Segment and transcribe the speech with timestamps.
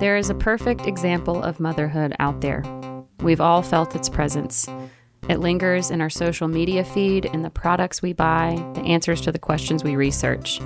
[0.00, 2.62] There is a perfect example of motherhood out there.
[3.18, 4.68] We've all felt its presence.
[5.28, 9.32] It lingers in our social media feed, in the products we buy, the answers to
[9.32, 10.60] the questions we research.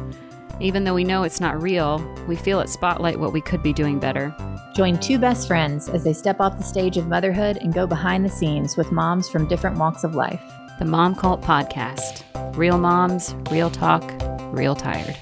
[0.60, 1.98] Even though we know it's not real,
[2.29, 4.37] we feel it spotlight what we could be doing better.
[4.77, 8.27] Join two best friends as they step off the stage of motherhood and go behind
[8.27, 10.43] the scenes with moms from different walks of life.
[10.79, 12.23] The Mom Cult Podcast.
[12.55, 14.05] Real moms, real talk,
[14.53, 15.17] real tired.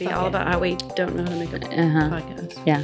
[0.00, 2.08] Be all about how we don't know how to make a Uh-huh.
[2.20, 2.58] podcast.
[2.66, 2.82] Yeah.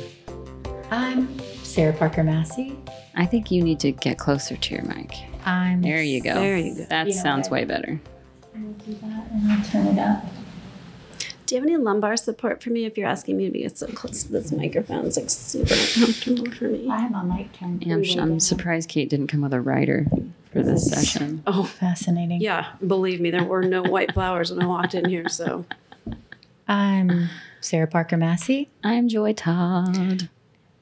[0.91, 2.79] I'm Sarah Parker Massey.
[3.15, 5.15] I think you need to get closer to your mic.
[5.47, 6.34] I'm There you go.
[6.34, 6.84] There you go.
[6.84, 7.60] That You know sounds what?
[7.60, 8.01] way better.
[8.55, 10.24] I'll do that and I'll turn it up.
[11.47, 13.87] Do you have any lumbar support for me if you're asking me to get so
[13.87, 15.07] close to this microphone?
[15.07, 16.88] It's like super uncomfortable for me.
[16.91, 17.83] I have my mic turned.
[17.87, 20.07] Yeah, I'm, I'm surprised Kate didn't come with a writer
[20.52, 21.43] for this session.
[21.46, 22.41] Oh, Fascinating.
[22.41, 22.66] yeah.
[22.87, 25.29] Believe me, there were no white flowers when I walked in here.
[25.29, 25.65] So
[26.69, 27.29] I'm
[27.61, 28.70] Sarah Parker Massey.
[28.83, 30.29] I'm Joy Todd.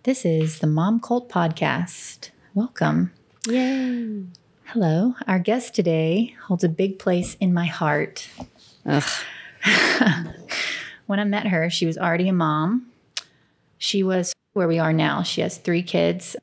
[0.05, 2.31] This is the Mom Cult Podcast.
[2.55, 3.12] Welcome.
[3.47, 4.25] Yay.
[4.64, 5.14] Hello.
[5.27, 8.31] Our guest today holds a big place in my heart.
[8.86, 9.03] Ugh.
[11.06, 12.87] when I met her, she was already a mom.
[13.77, 15.22] She was where we are now.
[15.22, 16.34] She has three kids.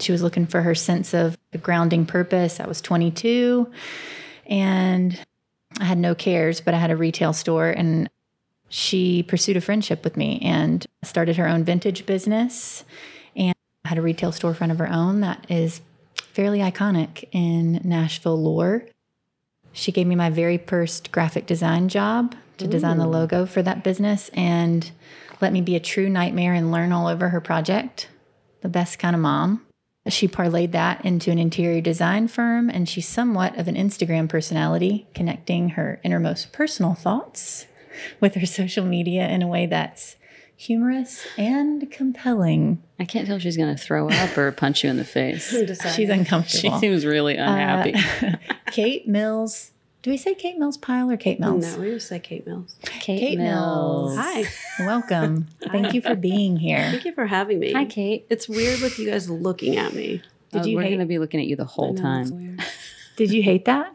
[0.00, 2.58] She was looking for her sense of a grounding purpose.
[2.58, 3.70] I was 22
[4.46, 5.20] and
[5.78, 8.08] I had no cares, but I had a retail store and
[8.68, 12.84] she pursued a friendship with me and started her own vintage business
[13.34, 15.80] and had a retail storefront of her own that is
[16.16, 18.84] fairly iconic in Nashville lore.
[19.72, 23.84] She gave me my very first graphic design job to design the logo for that
[23.84, 24.90] business and
[25.40, 28.08] let me be a true nightmare and learn all over her project.
[28.60, 29.64] The best kind of mom.
[30.08, 35.06] She parlayed that into an interior design firm, and she's somewhat of an Instagram personality,
[35.14, 37.66] connecting her innermost personal thoughts
[38.20, 40.16] with her social media in a way that's
[40.56, 42.82] humorous and compelling.
[42.98, 45.50] I can't tell if she's going to throw up or punch you in the face.
[45.94, 46.74] She's uncomfortable.
[46.74, 47.94] She seems really unhappy.
[47.94, 48.36] Uh,
[48.72, 49.70] Kate Mills.
[50.02, 51.76] Do we say Kate Mills Pile or Kate Mills?
[51.76, 52.76] no, we just say Kate Mills.
[52.82, 54.16] Kate, Kate Mills.
[54.16, 54.44] Hi.
[54.80, 55.48] Welcome.
[55.72, 56.90] Thank you for being here.
[56.90, 57.72] Thank you for having me.
[57.72, 58.24] Hi, Kate.
[58.30, 60.22] It's weird with you guys looking at me.
[60.52, 62.20] Did Uh, you we're hate- going to be looking at you the whole I know,
[62.20, 62.58] it's time.
[63.16, 63.92] Did you hate that?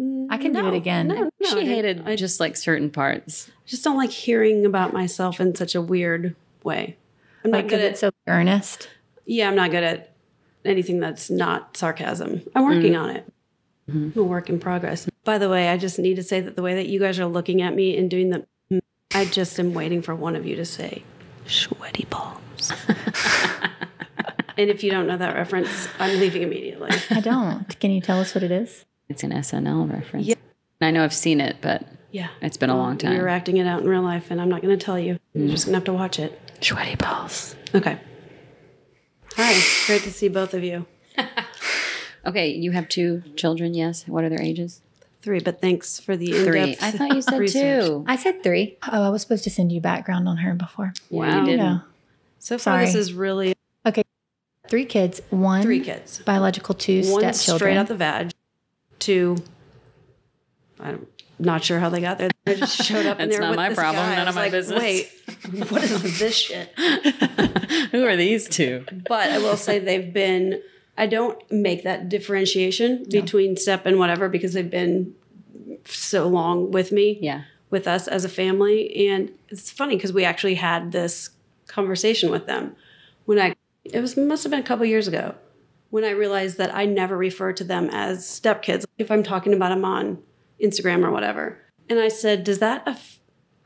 [0.00, 1.08] Mm, I can do it again.
[1.08, 3.48] No, no, I she hated I just like certain parts.
[3.48, 6.96] I just don't like hearing about myself in such a weird way.
[7.44, 8.88] I'm not Like, good at so earnest.
[9.24, 10.12] Yeah, I'm not good at
[10.64, 12.42] anything that's not sarcasm.
[12.54, 12.74] I'm mm.
[12.74, 13.32] working on it.
[13.88, 14.18] Mm-hmm.
[14.18, 15.08] I'm a work in progress.
[15.24, 17.26] By the way, I just need to say that the way that you guys are
[17.26, 18.82] looking at me and doing the,
[19.14, 21.02] I just am waiting for one of you to say,
[21.46, 22.72] sweaty balls.
[24.56, 26.90] and if you don't know that reference, I'm leaving immediately.
[27.10, 27.78] I don't.
[27.78, 28.84] Can you tell us what it is?
[29.08, 30.26] It's an SNL reference.
[30.26, 30.34] Yeah.
[30.80, 32.28] I know I've seen it, but Yeah.
[32.40, 33.14] it's been a long time.
[33.14, 35.18] You're acting it out in real life, and I'm not going to tell you.
[35.32, 35.50] You're mm.
[35.50, 36.40] just going to have to watch it.
[36.60, 37.54] Sweaty balls.
[37.74, 37.98] Okay.
[39.36, 39.62] Hi.
[39.86, 40.86] Great to see both of you.
[42.26, 44.06] Okay, you have two children, yes?
[44.08, 44.82] What are their ages?
[45.22, 46.60] Three, but thanks for the Three.
[46.60, 47.84] in-depth I thought you said research.
[47.86, 48.04] two.
[48.08, 48.78] I said three.
[48.90, 50.92] Oh, I was supposed to send you background on her before.
[51.08, 51.40] Wow.
[51.40, 51.58] You didn't.
[51.58, 51.80] No.
[52.40, 54.02] So far, this is really okay.
[54.68, 55.20] Three kids.
[55.30, 56.20] One three kids.
[56.20, 57.58] biological, two One stepchildren.
[57.58, 58.32] straight out the vag.
[58.98, 59.36] Two.
[60.80, 61.06] I'm
[61.38, 62.30] not sure how they got there.
[62.44, 63.18] They just showed up.
[63.20, 64.16] and That's they were not my problem, guy.
[64.16, 64.78] None of my like, business.
[64.78, 65.10] Wait,
[65.70, 66.68] what is this shit?
[67.92, 68.84] Who are these two?
[69.08, 70.62] But I will say they've been.
[70.98, 75.14] I don't make that differentiation between step and whatever because they've been
[75.84, 77.18] so long with me.
[77.20, 77.42] Yeah.
[77.68, 79.08] with us as a family.
[79.08, 81.30] And it's funny because we actually had this
[81.66, 82.74] conversation with them
[83.26, 83.54] when I,
[83.84, 85.34] it was must have been a couple years ago
[85.90, 89.70] when I realized that I never refer to them as stepkids if I'm talking about
[89.70, 90.18] them on
[90.62, 91.58] Instagram or whatever.
[91.88, 92.98] And I said, does that,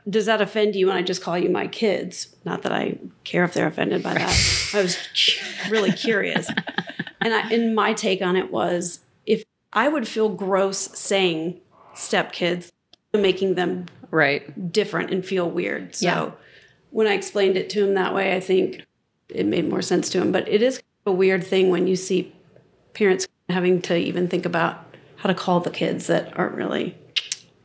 [0.09, 2.35] does that offend you when I just call you my kids?
[2.45, 4.71] Not that I care if they're offended by that.
[4.75, 4.97] I was
[5.71, 6.49] really curious.
[7.21, 11.61] And I, and my take on it was if I would feel gross saying
[11.95, 12.71] stepkids,
[13.15, 14.73] making them Right.
[14.73, 15.95] different and feel weird.
[15.95, 16.31] So Yeah.
[16.91, 18.85] when I explained it to him that way, I think
[19.29, 20.33] it made more sense to him.
[20.33, 22.33] But it is a weird thing when you see
[22.95, 24.85] parents having to even think about
[25.17, 26.97] how to call the kids that aren't really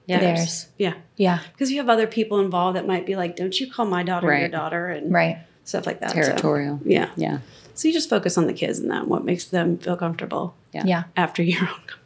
[0.08, 0.20] Yeah.
[0.20, 0.68] Theirs.
[0.78, 0.94] yeah.
[1.18, 1.40] Yeah.
[1.52, 4.36] Because you have other people involved that might be like, "Don't you call my daughter
[4.38, 5.38] your daughter?" and Right.
[5.64, 6.12] stuff like that.
[6.12, 6.80] So, Territorial.
[6.86, 7.10] yeah.
[7.16, 7.40] Yeah.
[7.74, 10.84] So you just focus on the kids and that what makes them feel comfortable Yeah.
[10.86, 11.04] Yeah.
[11.18, 12.02] after your own comfort.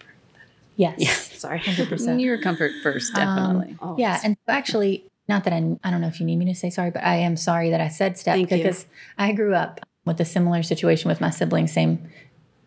[0.77, 1.37] Yes.
[1.37, 1.59] Sorry.
[1.59, 2.21] 100%.
[2.21, 3.75] Your comfort first, um, definitely.
[3.81, 6.55] Oh, Yeah, and actually, not that I, I don't know if you need me to
[6.55, 8.57] say sorry, but I am sorry that I said step Thank you.
[8.57, 8.85] because
[9.17, 12.09] I grew up with a similar situation with my siblings, same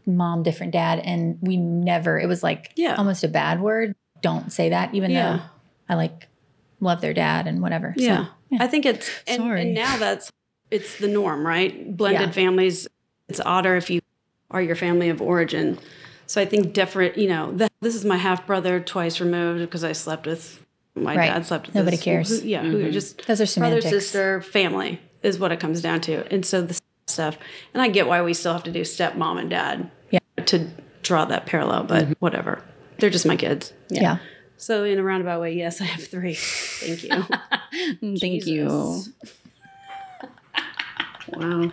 [0.07, 2.19] mom, different dad, and we never.
[2.19, 2.95] It was like Yeah.
[2.95, 3.95] almost a bad word.
[4.23, 5.37] Don't say that, even Yeah.
[5.37, 5.43] though
[5.89, 6.29] I like
[6.81, 7.95] love their dad and whatever.
[7.99, 8.27] So, Yeah.
[8.59, 10.31] I think it's and, and now that's
[10.71, 11.95] it's the norm, right?
[11.97, 12.31] Blended Yeah.
[12.31, 12.87] families.
[13.29, 14.01] It's odder if you
[14.51, 15.79] are your family of origin.
[16.27, 17.19] So I think different.
[17.19, 21.17] You know, th- this is my half brother, twice removed because I slept with my
[21.17, 21.27] Right.
[21.29, 21.45] dad.
[21.47, 22.29] Slept with Nobody his- cares.
[22.43, 22.93] Who, yeah, who mm-hmm.
[22.93, 26.25] just Those are brother, sister, family is what it comes down to.
[26.33, 27.39] And so the stuff,
[27.75, 29.91] and I get why we still have to do stepmom and dad.
[30.11, 30.19] Yeah.
[30.47, 30.69] To
[31.03, 32.13] draw that parallel, but mm-hmm.
[32.21, 32.63] whatever.
[32.99, 33.73] They're just my kids.
[33.89, 34.19] yeah.
[34.57, 36.35] So in a roundabout way, yes, I have three.
[36.35, 37.25] Thank you.
[38.21, 39.03] Thank you.
[41.29, 41.73] Wow.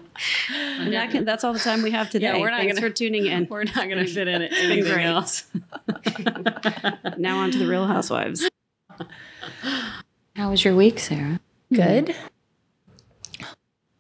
[0.52, 2.28] And that can, that's all the time we have today.
[2.28, 3.48] Yeah, we're not Thanks gonna- for tuning in.
[3.50, 4.52] We're not going to fit in it.
[4.60, 5.06] been anything great.
[5.06, 5.46] else.
[7.18, 8.50] Now on to the Real Housewives.
[10.36, 11.40] How was your week, Sarah?
[11.72, 12.16] Good.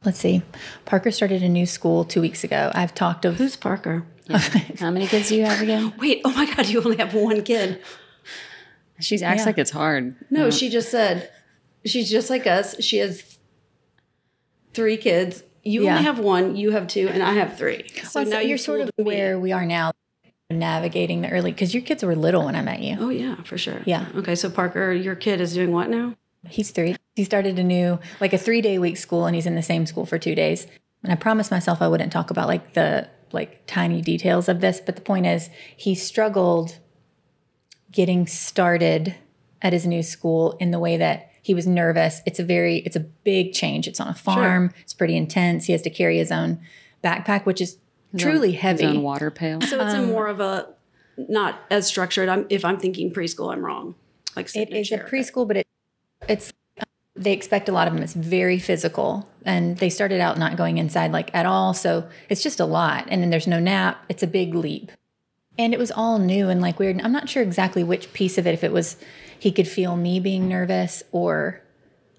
[0.05, 0.41] Let's see.
[0.85, 2.71] Parker started a new school two weeks ago.
[2.73, 4.05] I've talked of Who's Parker?
[4.79, 5.93] How many kids do you have again?
[5.97, 7.81] Wait, oh my God, you only have one kid.
[8.99, 9.45] She acts Yeah.
[9.45, 10.15] like it's hard.
[10.29, 11.29] No, she just said
[11.85, 12.81] she's just like us.
[12.83, 13.37] She has
[14.73, 15.43] three kids.
[15.63, 15.91] You Yeah.
[15.93, 17.85] only have one, you have two, and I have three.
[18.03, 19.15] So Well, now you're you sort of fooled me.
[19.15, 19.91] where we are now,
[20.49, 22.97] navigating the early because your kids were little when I met you.
[22.99, 23.81] Oh yeah, for sure.
[23.85, 24.05] Yeah.
[24.15, 26.15] Okay, so Parker, your kid is doing what now?
[26.47, 26.95] He's three.
[27.15, 29.85] He started a new, like a three day week school, and he's in the same
[29.85, 30.67] school for two days.
[31.03, 34.79] And I promised myself I wouldn't talk about like the like tiny details of this,
[34.79, 36.79] but the point is, he struggled
[37.91, 39.15] getting started
[39.61, 42.21] at his new school in the way that he was nervous.
[42.25, 43.87] It's a very, it's a big change.
[43.87, 44.71] It's on a farm.
[44.81, 45.65] It's pretty intense.
[45.65, 46.59] He has to carry his own
[47.03, 47.77] backpack, which is
[48.17, 48.85] truly His heavy.
[48.85, 49.61] own water pail.
[49.61, 50.67] So it's Um, in more of a
[51.17, 52.29] not as structured.
[52.29, 53.95] I'm if I'm thinking preschool, I'm wrong.
[54.35, 55.67] Like It sit a preschool, but it,
[56.29, 56.53] it's
[57.15, 58.01] they expect a lot of them.
[58.01, 61.73] It's very physical, and they started out not going inside like at all.
[61.73, 64.05] So it's just a lot, and then there's no nap.
[64.07, 64.91] It's a big leap,
[65.57, 67.01] and it was all new and like weird.
[67.01, 68.53] I'm not sure exactly which piece of it.
[68.53, 68.95] If it was
[69.37, 71.61] he could feel me being nervous, or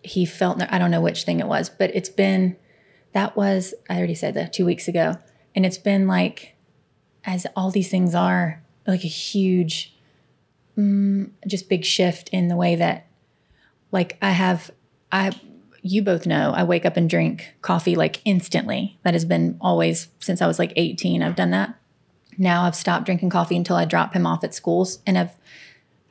[0.02, 2.56] he felt I don't know which thing it was, but it's been
[3.12, 5.16] that was I already said that two weeks ago,
[5.54, 6.56] and it's been like
[7.24, 9.94] as all these things are like a huge
[10.76, 13.06] mm, just big shift in the way that
[13.92, 14.70] like I have
[15.12, 15.32] I
[15.82, 18.98] you both know I wake up and drink coffee like instantly.
[19.02, 21.74] That has been always since I was like 18 I've done that.
[22.38, 25.32] Now I've stopped drinking coffee until I drop him off at schools and I've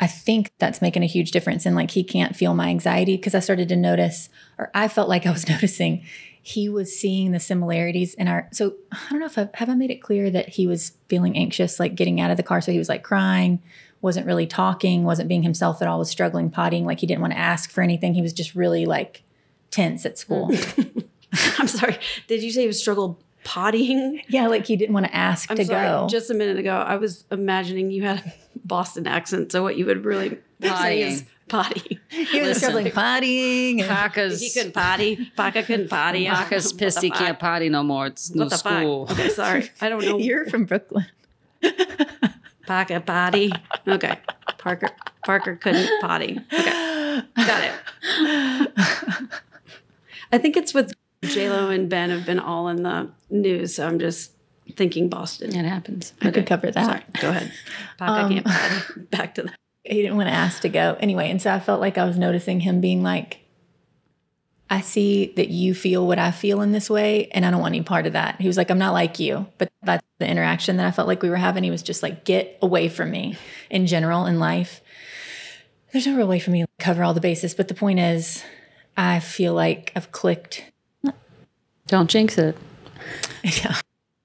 [0.01, 3.35] I think that's making a huge difference in like he can't feel my anxiety because
[3.35, 6.05] I started to notice or I felt like I was noticing
[6.49, 9.75] he was seeing the similarities in our so I don't know if I have I
[9.75, 12.71] made it clear that he was feeling anxious like getting out of the car so
[12.71, 13.61] he was like crying
[14.01, 17.33] wasn't really talking, wasn't being himself at all, was struggling pottying, like he didn't want
[17.33, 18.13] to ask for anything.
[18.13, 19.23] He was just really like
[19.71, 20.49] tense at school.
[20.49, 21.05] Mm.
[21.59, 21.97] I'm sorry.
[22.27, 24.21] Did you say you struggled pottying?
[24.29, 25.87] yeah, like he didn't want to ask I'm to sorry.
[25.87, 26.07] go.
[26.07, 29.51] Just a minute ago, I was imagining you had a Boston accent.
[29.51, 31.99] So what you would really say is potty.
[32.09, 32.55] he was Listen.
[32.69, 33.81] struggling pottying.
[33.83, 35.31] and- He couldn't potty.
[35.37, 36.25] Paca couldn't potty.
[36.29, 38.07] Paka's What pissed he can't potty no more.
[38.07, 39.07] It's no the school.
[39.07, 39.19] fuck?
[39.19, 39.69] Okay, sorry.
[39.81, 40.17] I don't know.
[40.19, 41.05] You're from Brooklyn.
[42.67, 43.51] Paca potty.
[43.87, 44.17] Okay.
[44.57, 44.89] Parker
[45.25, 46.39] Parker couldn't potty.
[46.53, 47.21] Okay.
[47.35, 47.73] Got it.
[50.31, 50.93] I think it's with
[51.23, 54.31] J Lo and Ben have been all in the news, so I'm just
[54.75, 55.55] thinking Boston.
[55.55, 56.13] It happens.
[56.21, 56.85] I could cover that.
[56.85, 57.51] Sorry, go ahead.
[57.97, 59.01] Paca Um, can't potty.
[59.11, 59.51] Back to the
[59.89, 62.17] he didn't want to ask to go anyway and so i felt like i was
[62.17, 63.39] noticing him being like
[64.69, 67.73] i see that you feel what i feel in this way and i don't want
[67.75, 70.77] any part of that he was like i'm not like you but that's the interaction
[70.77, 73.37] that i felt like we were having he was just like get away from me
[73.69, 74.81] in general in life
[75.91, 78.43] there's no real way for me to cover all the bases but the point is
[78.95, 80.65] i feel like i've clicked
[81.89, 82.55] Don't jinx it.
[83.43, 83.75] yeah.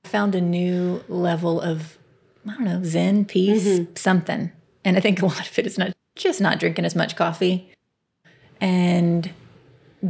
[0.04, 1.96] found a new level of
[2.46, 3.94] I don't know, zen, peace, mm-hmm.
[3.96, 4.52] something.
[4.84, 7.70] And I think a lot of it is not just not drinking as much coffee
[8.60, 9.30] and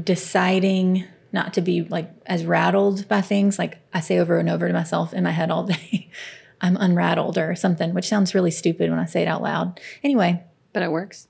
[0.03, 3.59] deciding not to be like as rattled by things.
[3.59, 6.11] Like I say over and over to myself in my head all day,
[6.61, 9.81] I'm unrattled or something, which sounds really stupid when I say it out loud.
[10.03, 11.29] Anyway, But it works.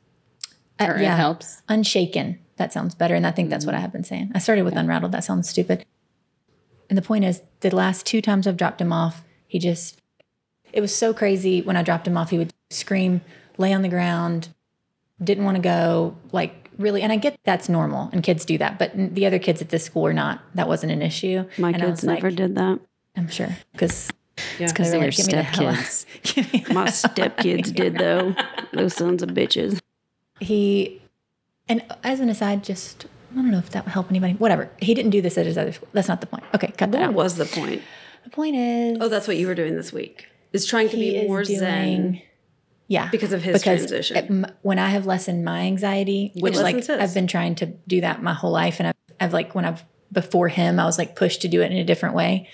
[0.80, 1.62] uh, Or it helps.
[1.68, 2.38] unshaken.
[2.56, 3.14] That sounds better.
[3.14, 4.30] And I think that's what I have been saying.
[4.34, 5.12] I started with unrattled.
[5.12, 5.84] That sounds stupid.
[6.88, 10.00] And the point is, the last two times I've dropped him off, he just,
[10.72, 11.62] it was so crazy.
[11.62, 13.20] When I dropped him off, he would scream,
[13.58, 14.48] lay on the ground,
[15.22, 17.02] didn't want to go, like really.
[17.02, 18.78] And I get that's normal and kids do that.
[18.78, 20.40] But the other kids at this school were not.
[20.54, 21.44] That wasn't an issue.
[21.58, 22.80] My and I kids was like, never did that.
[23.16, 23.56] I'm sure.
[23.72, 24.10] Because
[24.58, 24.66] Yeah.
[24.66, 28.34] Because They they're were like, "Get me the hell My stepkids did though.
[28.72, 29.78] Those sons of bitches.
[30.40, 31.00] he,
[31.68, 34.32] and as an aside, just, I don't know if that would help anybody.
[34.34, 34.68] Whatever.
[34.80, 35.88] He didn't do this at his other school.
[35.92, 36.42] That's not the point.
[36.54, 37.14] Okay, cut that What out.
[37.14, 37.82] was the point?
[38.24, 40.26] The point is, Oh, that's what you were doing this week.
[40.52, 42.22] Is trying to he be is more doing zen.
[42.86, 43.08] Yeah.
[43.10, 44.16] because of his transition.
[44.16, 46.90] it- when I have lessened my anxiety, which like his.
[46.90, 49.84] I've been trying to do that my whole life, and I've, I've like when I've
[50.12, 52.48] before him, I was like pushed to do it in a different way,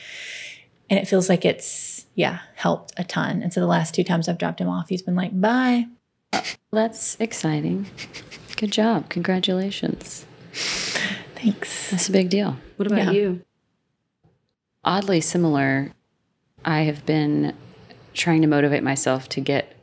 [0.88, 3.42] and it feels like it's yeah helped a ton.
[3.42, 5.86] And so the last two times I've dropped him off, he's been like, "Bye."
[6.72, 7.86] That's exciting.
[8.56, 9.08] Good job.
[9.08, 10.24] Congratulations.
[11.34, 11.90] Thanks.
[11.90, 12.56] That's a big deal.
[12.76, 13.10] what about yeah.
[13.12, 13.42] you?
[14.84, 15.92] Oddly similar,
[16.64, 17.54] I have been
[18.14, 19.76] trying to motivate myself to get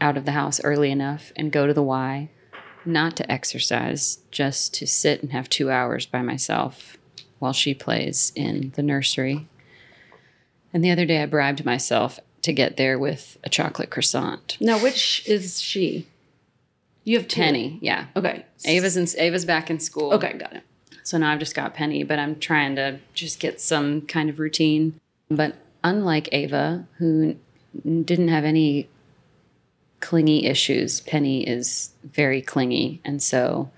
[0.00, 2.30] out of the house early enough and go to the Y,
[2.84, 6.96] not to exercise, just to sit and have two hours by myself
[7.38, 9.46] while she plays in the nursery.
[10.72, 14.56] And the other day I bribed myself to get there with a chocolate croissant.
[14.60, 16.06] Now, which is she?
[17.04, 17.40] You have two.
[17.40, 18.06] Penny, yeah.
[18.14, 18.44] Okay.
[18.64, 20.12] Ava's in, Ava's back in school.
[20.12, 20.62] Okay, got it.
[21.02, 24.38] So now I've just got Penny, but I'm trying to just get some kind of
[24.38, 25.00] routine.
[25.30, 27.36] But unlike Ava, who
[27.82, 28.88] didn't have any
[30.00, 33.00] clingy issues, Penny is very clingy.
[33.04, 33.70] And so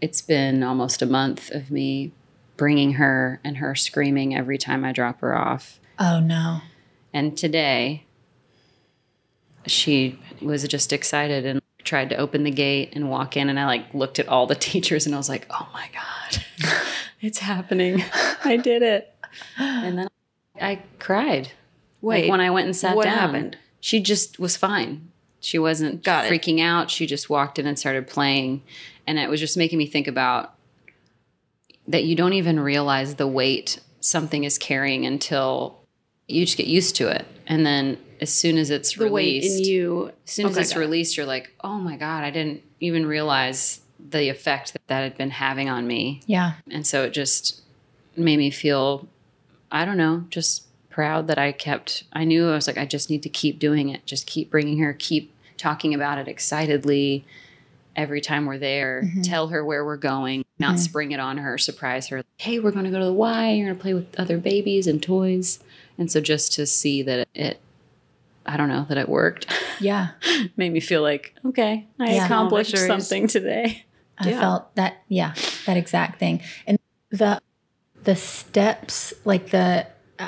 [0.00, 2.12] it's been almost a month of me
[2.56, 5.80] bringing her and her screaming every time I drop her off.
[5.98, 6.60] Oh no.
[7.12, 8.04] And today,
[9.66, 13.48] she was just excited and tried to open the gate and walk in.
[13.48, 16.44] And I like looked at all the teachers and I was like, oh my God,
[17.20, 18.04] it's happening.
[18.44, 19.14] I did it.
[19.58, 20.08] And then
[20.60, 21.52] I cried.
[22.00, 22.22] Wait.
[22.22, 23.18] Like when I went and sat what down.
[23.18, 23.58] happened?
[23.80, 25.10] She just was fine.
[25.40, 26.32] She wasn't Got it.
[26.32, 26.90] freaking out.
[26.90, 28.62] She just walked in and started playing.
[29.06, 30.54] And it was just making me think about
[31.86, 35.78] that you don't even realize the weight something is carrying until
[36.26, 37.26] you just get used to it.
[37.46, 40.12] And then as soon as it's The weight released, in you.
[40.26, 43.06] as soon as Okay, it's got released, you're like, oh my God, I didn't even
[43.06, 46.20] realize the effect that that had been having on me.
[46.26, 46.54] Yeah.
[46.70, 47.62] And so it just
[48.16, 49.08] made me feel,
[49.72, 50.64] I don't know, just
[50.98, 53.88] proud that I kept, I knew I was like, I just need to keep doing
[53.88, 54.04] it.
[54.04, 57.24] Just keep bringing her, keep talking about it excitedly
[57.94, 59.02] every time we're there.
[59.04, 59.20] Mm-hmm.
[59.22, 62.24] Tell her where we're going, not spring it on her, surprise her.
[62.38, 63.50] Hey, we're going to go to the Y.
[63.52, 65.60] You're going to play with other babies and toys.
[65.98, 67.60] And so just to see that it,
[68.44, 69.46] I don't know, that it worked
[69.78, 70.08] Yeah.
[70.56, 72.24] made me feel like, okay, I Yeah.
[72.24, 73.06] accomplished Small victories.
[73.06, 73.84] something today.
[74.18, 74.40] I Yeah.
[74.40, 75.34] felt that yeah,
[75.66, 76.40] that exact thing.
[76.66, 76.76] And
[77.10, 77.40] the
[78.02, 79.86] the steps like the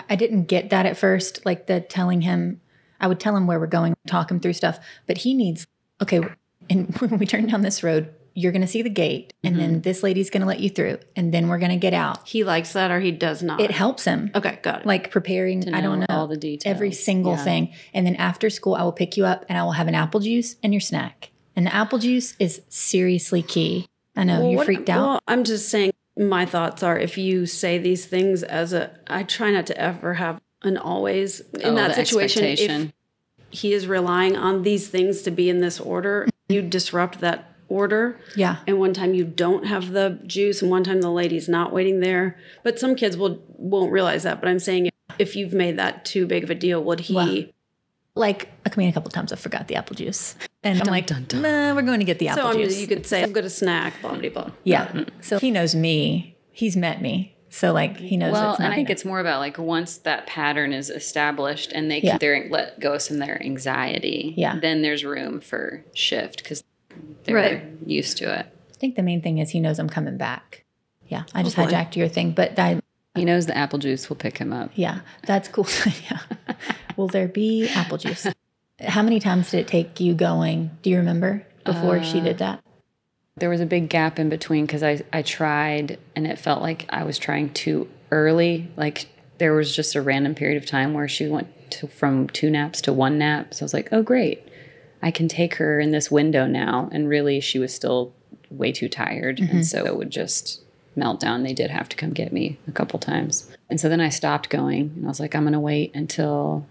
[0.09, 2.61] I didn't get that at first like the telling him
[3.01, 5.67] I would tell him where we're going, talk him through stuff, but he needs
[6.03, 6.21] okay,
[6.69, 9.71] and when we turn down this road, you're going to see the gate and then
[9.71, 9.81] mm-hmm.
[9.81, 12.27] this lady's going to let you through and then we're going to get out.
[12.29, 13.61] He likes that or he does not.
[13.61, 14.31] It helps him.
[14.35, 14.87] okay, got it.
[14.87, 16.73] Like preparing, I don't know know all the details.
[16.73, 17.45] every single Yeah.
[17.45, 17.75] thing.
[17.93, 20.21] And then after school, I will pick you up and I will have an apple
[20.21, 21.31] juice and your snack.
[21.57, 23.87] And the apple juice is seriously key.
[24.17, 25.07] I know Well, you're what- freaked out.
[25.07, 29.23] Well, I'm just saying my thoughts are if you say these things as a I
[29.23, 32.93] try not to ever have an always in Oh, that the situation if expectation.
[33.51, 38.19] he is relying on these things to be in this order, you disrupt that order.
[38.37, 38.57] yeah.
[38.67, 42.01] And one time you don't have the juice, and one time the lady's not waiting
[42.01, 42.37] there.
[42.65, 44.41] But some kids will won't realize that.
[44.41, 47.15] But I'm saying if you've made that too big of a deal, would he?
[47.15, 47.45] Well,
[48.21, 51.25] like I mean, a couple times I forgot the apple juice, and I'm like, dun,
[51.27, 51.43] dun.
[51.43, 52.69] nah, we're going to get the apple so juice.
[52.69, 54.51] just, you could say, "I'm good a snack." Blah blah blah.
[54.65, 54.87] yeah.
[54.87, 55.21] Mm-hmm.
[55.23, 56.37] So he knows me.
[56.53, 57.35] He's met me.
[57.49, 58.33] So like he knows.
[58.33, 61.91] Well, it's and I think it's more about like once that pattern is established and
[61.91, 62.11] they Yeah.
[62.13, 64.57] can their, let go of some of their anxiety, Yeah.
[64.61, 66.63] then there's room for shift because
[67.25, 67.65] they're Right.
[67.85, 68.47] used to it.
[68.47, 70.65] I think the main thing is he knows I'm coming back.
[71.09, 71.77] Yeah, I just Hopefully.
[71.77, 72.81] hijacked your thing, but I,
[73.21, 74.71] He knows the apple juice will pick him up.
[74.75, 75.67] yeah, that's cool.
[76.11, 76.21] yeah.
[76.97, 78.27] Will there be apple juice?
[78.81, 80.71] How many times did it take you going?
[80.81, 82.63] Do you remember before Uh, she did that?
[83.37, 86.87] There was a big gap in between because I, I tried and it felt like
[86.89, 88.71] I was trying too early.
[88.79, 92.49] Like there was just a random period of time where she went to, from two
[92.49, 93.53] naps to one nap.
[93.53, 94.49] So I was like, oh, great.
[95.03, 96.89] I can take her in this window now.
[96.91, 98.15] And really, she was still
[98.51, 99.41] way too tired.
[99.41, 100.63] And so it would just
[100.97, 101.43] melt down.
[101.43, 103.51] They did have to come get me a couple times.
[103.69, 106.67] And so then I stopped going and I was like, I'm going to wait until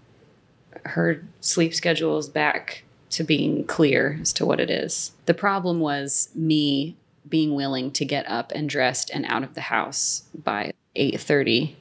[0.84, 5.12] her sleep schedule is back to being clear as to what it is.
[5.26, 6.96] The problem was me
[7.28, 11.74] being willing to get up and dressed and out of the house by 8:30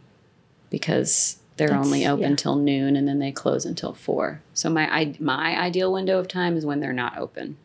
[0.69, 2.36] because they're That's- only open yeah.
[2.36, 4.41] till noon and then they close until 4.
[4.53, 7.58] So my I, my ideal window of time is when they're not open.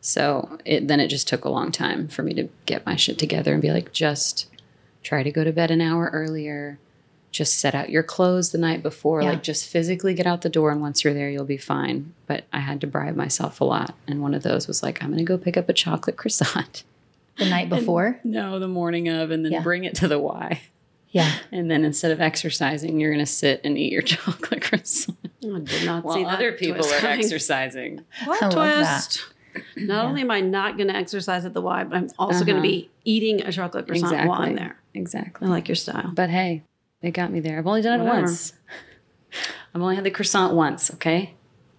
[0.00, 3.18] So it, then it just took a long time for me to get my shit
[3.18, 4.46] together and be like, just
[5.02, 6.78] try to go to bed an hour earlier.
[7.30, 9.20] Just set out your clothes the night before.
[9.22, 9.30] Yeah.
[9.30, 10.70] Like, just physically get out the door.
[10.70, 12.14] And once you're there, you'll be fine.
[12.26, 13.94] But I had to bribe myself a lot.
[14.06, 16.84] And one of those was like, I'm going to go pick up a chocolate croissant.
[17.36, 18.18] The night before?
[18.24, 19.62] no, the morning of, and then Yeah.
[19.62, 20.60] bring it to the Y.
[21.10, 21.30] Yeah.
[21.52, 25.18] And then instead of exercising, you're going to sit and eat your chocolate croissant.
[25.44, 27.18] I did not see While that other people twist are coming.
[27.18, 28.04] exercising.
[28.24, 29.24] Plot I love that.
[29.72, 29.88] Twist.
[29.88, 32.56] Not only am I not going to exercise at the Y, but I'm also going
[32.58, 32.66] Uh-huh.
[32.66, 34.76] to be eating a chocolate croissant while I'm there.
[34.94, 35.46] Exactly.
[35.46, 36.10] I like your style.
[36.14, 36.62] But hey,
[37.02, 37.58] they got me there.
[37.58, 38.22] I've only done it Whatever.
[38.22, 38.52] once.
[39.74, 41.34] I've only had the croissant once, okay?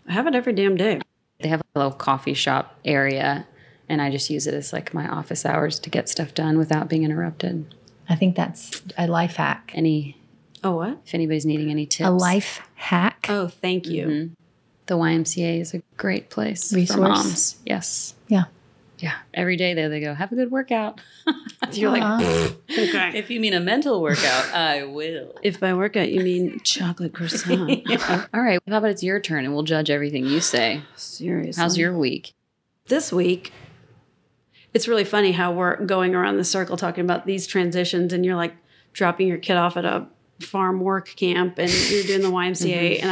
[0.08, 1.02] I have it every damn day.
[1.40, 3.48] They have a little coffee shop area,
[3.88, 6.90] and I just use it as like my office hours to get stuff done without
[6.90, 7.74] being interrupted.
[8.08, 9.72] I think that's a life hack.
[9.76, 10.18] Any,
[10.64, 10.98] Oh, what?
[11.06, 13.26] if anybody's needing any tips, A life hack.
[13.30, 14.06] Oh, thank you.
[14.08, 14.34] Mm-hmm.
[14.90, 16.96] The YMCA is a great place Resource.
[16.96, 17.56] for moms.
[17.66, 18.14] Yes.
[18.28, 18.46] Yeah.
[18.98, 19.16] Yeah.
[19.34, 21.00] Every day there they go, have a good workout.
[21.72, 22.52] You're like, Aw.
[22.72, 23.12] okay.
[23.18, 25.34] if you mean a mental workout, I will.
[25.42, 27.88] If by workout you mean chocolate croissant.
[28.34, 28.60] All right.
[28.68, 30.82] How about it's your turn and we'll judge everything you say.
[30.98, 31.62] Seriously.
[31.62, 32.34] How's your week?
[32.90, 33.54] this week?
[34.74, 38.36] It's really funny how we're going around the circle talking about these transitions, and you're
[38.36, 38.54] like
[38.94, 40.08] dropping your kid off at a
[40.42, 43.08] farm work camp, and you're doing the YMCA, mm-hmm.
[43.08, 43.12] and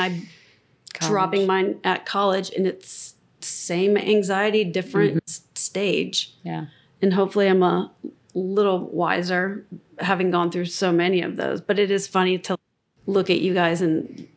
[1.02, 5.28] I'm dropping mine at college, and it's same anxiety, different mm-hmm.
[5.28, 6.34] s- stage.
[6.44, 6.66] Yeah.
[7.02, 7.92] and hopefully I'm a
[8.34, 9.66] little wiser
[10.00, 11.62] having gone through so many of those.
[11.62, 12.58] But it is funny to
[13.06, 14.28] look at you guys and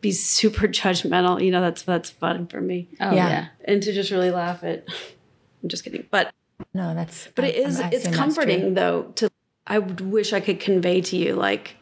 [0.00, 1.44] be super judgmental.
[1.44, 3.28] You know, that's that's fun for me, Oh, Yeah.
[3.28, 3.46] yeah.
[3.64, 4.84] and to just really laugh at.
[5.62, 6.30] I'm just kidding, but
[6.74, 7.28] No, that's.
[7.34, 9.04] but I- it is it's comforting though.
[9.16, 9.30] To
[9.66, 11.76] I would wish I could convey to you like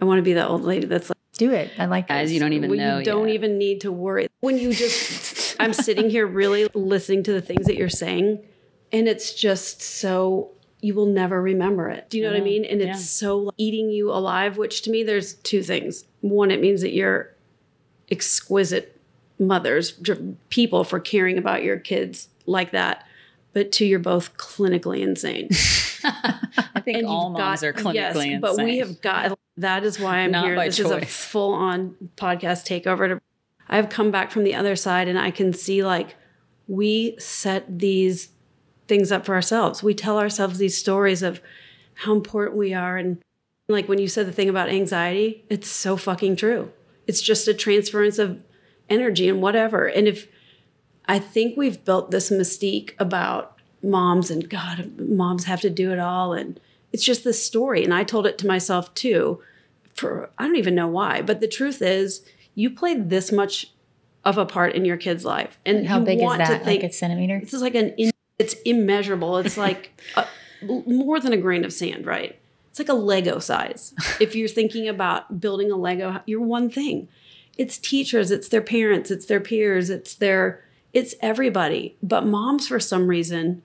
[0.00, 1.15] I want to be that old lady that's like.
[1.38, 1.70] Do it.
[1.78, 2.34] I like Guys, this.
[2.34, 3.34] you don't even when know you don't yet.
[3.34, 7.66] even need to worry when you just i'm sitting here really listening to the things
[7.66, 8.42] that you're saying
[8.92, 10.50] and it's just so
[10.80, 13.04] you will never remember it do you know what i mean and it's Yeah.
[13.04, 17.34] so eating you alive which to me there's two things one it means that you're
[18.10, 19.00] exquisite
[19.38, 19.98] mothers
[20.50, 23.05] people for caring about your kids like that
[23.56, 25.48] but two you're both clinically insane
[26.04, 28.40] I think and all moms got- are clinically yes, insane.
[28.40, 30.64] But we have got that is why I'm Not here.
[30.64, 33.08] This is a full on podcast takeover.
[33.08, 33.20] To,
[33.68, 36.16] I've come back from the other side and I can see like
[36.68, 38.30] we set these
[38.86, 39.82] things up for ourselves.
[39.82, 41.40] We tell ourselves these stories of
[41.94, 42.98] how important we are.
[42.98, 43.22] And
[43.68, 46.70] like when you said the thing about anxiety, it's so fucking true.
[47.06, 48.42] It's just a transference of
[48.90, 49.86] energy and whatever.
[49.86, 50.28] And if
[51.08, 55.98] I think we've built this mystique about moms and God, moms have to do it
[55.98, 56.32] all.
[56.32, 56.58] And
[56.92, 57.84] it's just this story.
[57.84, 59.40] And I told it to myself too,
[59.94, 61.22] for I don't even know why.
[61.22, 63.72] But the truth is, you played this much
[64.24, 65.58] of a part in your kid's life.
[65.64, 66.64] And How you big is that?
[66.64, 67.40] think like a centimeter?
[67.40, 69.38] this is like an in, it's immeasurable.
[69.38, 70.26] It's like a,
[70.62, 72.38] more than a grain of sand, right?
[72.70, 73.94] It's like a Lego size.
[74.20, 77.08] if you're thinking about building a Lego, you're one thing.
[77.56, 80.62] It's teachers, it's their parents, it's their peers, it's their
[80.96, 81.94] it's everybody.
[82.02, 83.60] But moms, for some reason,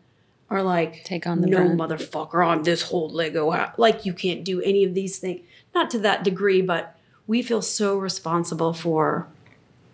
[0.49, 3.73] are like Take on the no motherfucker on this whole Lego house.
[3.77, 5.39] Like you can't do any of these things.
[5.73, 9.29] Not to that degree, but we feel so responsible for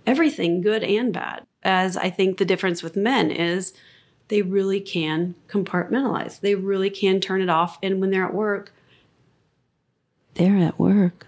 [0.07, 1.45] everything, good and bad.
[1.61, 3.71] As I think the difference with men is
[4.29, 6.39] they really can compartmentalize.
[6.39, 7.77] They really can turn it off.
[7.83, 8.73] And when they're at work,
[10.33, 11.27] they're at work.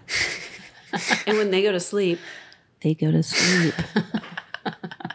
[1.28, 2.18] and when they go to sleep,
[2.80, 3.74] they go to sleep.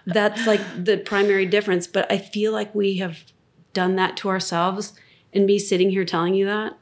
[0.05, 1.87] That's like the primary difference.
[1.87, 3.19] But I feel like we have
[3.73, 4.93] done that to ourselves.
[5.33, 6.77] And me sitting here telling you that,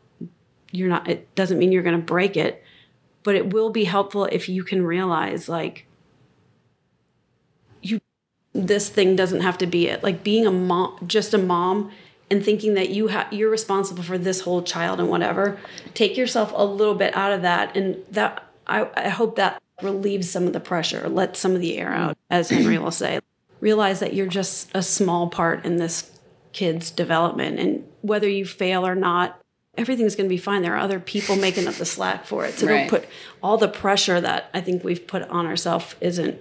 [0.71, 2.63] you're not, it doesn't mean you're going to break it,
[3.23, 5.87] but it will be helpful if you can realize like,
[7.81, 7.99] you,
[8.53, 10.03] this thing doesn't have to be it.
[10.03, 11.91] Like being a mom, just a mom
[12.29, 15.59] and thinking that you have you're responsible for this whole child and whatever
[15.93, 20.29] take yourself a little bit out of that and that I, I hope that relieves
[20.29, 23.19] some of the pressure let some of the air out as henry will say.
[23.59, 26.11] Realize that you're just a small part in this
[26.51, 29.39] kid's development and whether you fail or not
[29.75, 30.61] everything's going to be fine.
[30.61, 32.59] There are other people making up the slack for it.
[32.59, 32.81] So Right.
[32.81, 33.09] don't put
[33.41, 36.39] all the pressure that i think we've put on ourselves isn't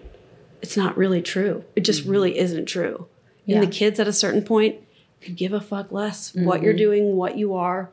[0.60, 1.64] it's not really true.
[1.74, 2.10] It just mm-hmm.
[2.10, 3.06] really isn't true.
[3.46, 3.60] And Yeah.
[3.60, 4.76] the kids at a certain point
[5.20, 6.78] could give a fuck less what you're mm-hmm.
[6.78, 7.90] doing, what you are.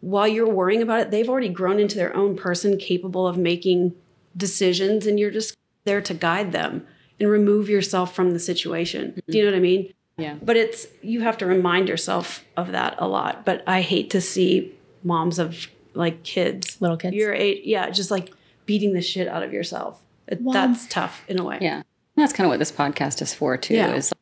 [0.00, 3.94] While you're worrying about it, they've already grown into their own person capable of making
[4.36, 6.86] decisions, and you're just there to guide them
[7.18, 9.14] and remove yourself from the situation.
[9.28, 9.46] Do you mm-hmm.
[9.46, 9.92] know what I mean?
[10.16, 10.34] Yeah.
[10.42, 13.44] But it's, you have to remind yourself of that a lot.
[13.44, 17.14] But I hate to see moms of like kids, Little kids.
[17.16, 18.30] your age, yeah, just like
[18.66, 20.00] beating the shit out of yourself.
[20.26, 21.58] It- That's tough in a way.
[21.60, 21.82] Yeah.
[22.16, 23.94] That's kind of what this podcast is for too, Yeah.
[23.94, 24.12] is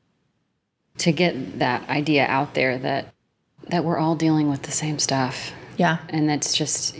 [0.99, 3.13] to get that idea out there that
[3.69, 5.53] that we're all dealing with the same stuff.
[5.77, 5.99] Yeah.
[6.09, 6.99] And that's just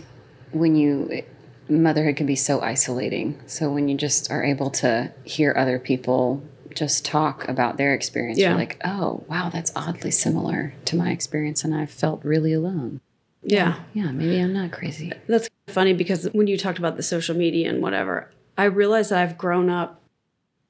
[0.51, 1.23] when you
[1.69, 3.39] motherhood can be so isolating.
[3.45, 8.37] So when you just are able to hear other people just talk about their experience,
[8.39, 8.49] Yeah.
[8.49, 13.01] you're like, oh wow, that's oddly similar to my experience and I felt really alone.
[13.41, 13.75] Yeah.
[13.93, 15.11] Yeah, maybe I'm not crazy.
[15.27, 19.19] That's funny because when you talked about the social media and whatever, I realized that
[19.19, 20.01] I've grown up.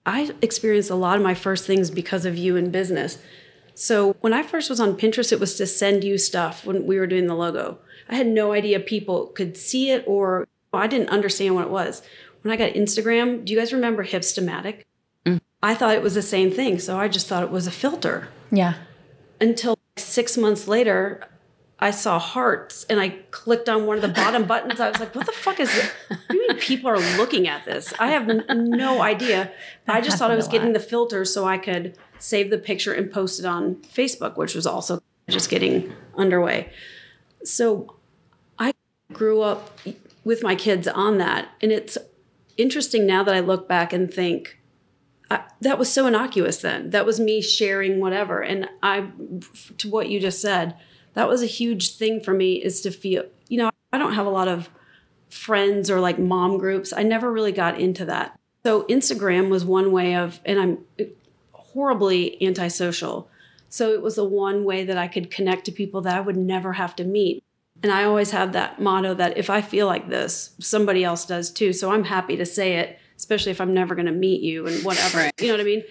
[0.06, 3.18] I experienced a lot of my first things because of you in business.
[3.74, 6.98] So when I first was on Pinterest, it was to send you stuff when we
[7.00, 7.80] were doing the logo.
[8.10, 12.02] I had no idea people could see it or I didn't understand what it was.
[12.42, 14.84] When I got Instagram, do you guys remember Hipstamatic?
[15.26, 15.42] Mm.
[15.62, 16.80] I thought it was the same thing.
[16.80, 18.76] So I just thought it was a filter Yeah.
[19.42, 21.22] until six months later,
[21.82, 24.80] I saw hearts and I clicked on one of the bottom buttons.
[24.80, 25.92] I was like, what the fuck is this?
[26.10, 27.94] What do you mean people are looking at this?
[28.00, 29.52] I have no idea.
[29.88, 33.12] I just thought I was getting the filter so I could save the picture and
[33.12, 36.70] post it on Facebook, which was also just getting underway.
[37.44, 37.96] So
[38.58, 38.74] I
[39.14, 39.78] grew up
[40.24, 41.50] with my kids on that.
[41.62, 41.98] And it's
[42.58, 44.60] interesting now that I look back and think,
[45.32, 46.90] I, that was so innocuous then.
[46.90, 48.42] That was me sharing whatever.
[48.42, 49.10] And I,
[49.78, 50.76] to what you just said,
[51.14, 54.26] that was a huge thing for me is to feel, you know, I don't have
[54.26, 54.70] a lot of
[55.30, 56.92] friends or like mom groups.
[56.92, 58.40] I never really got into that.
[58.64, 60.80] So Instagram was one way of, and I'm
[61.54, 63.30] horribly antisocial.
[63.70, 66.38] So it was the one way that I could connect to people that I would
[66.38, 67.44] never have to meet.
[67.82, 71.50] And I always have that motto that if I feel like this, somebody else does
[71.50, 71.72] too.
[71.72, 74.84] So I'm happy to say it, especially if I'm never going to meet you and
[74.84, 75.20] whatever.
[75.20, 75.34] Right.
[75.40, 75.84] You know what I mean?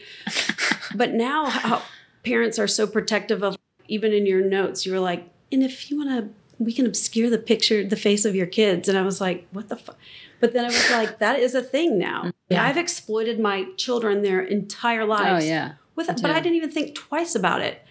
[0.95, 1.83] but now how
[2.25, 3.57] parents are so protective of
[3.89, 7.31] even in your notes, you were like, and if you want to, we can obscure
[7.31, 8.89] the picture, the face of your kids.
[8.89, 9.97] And I was like, what the fuck?
[10.41, 12.25] But then I was like, that is a thing now.
[12.25, 12.65] Mm, yeah.
[12.65, 15.45] I've exploited my children their entire lives.
[15.45, 15.73] Oh yeah.
[15.97, 17.83] with but I didn't even think twice about it.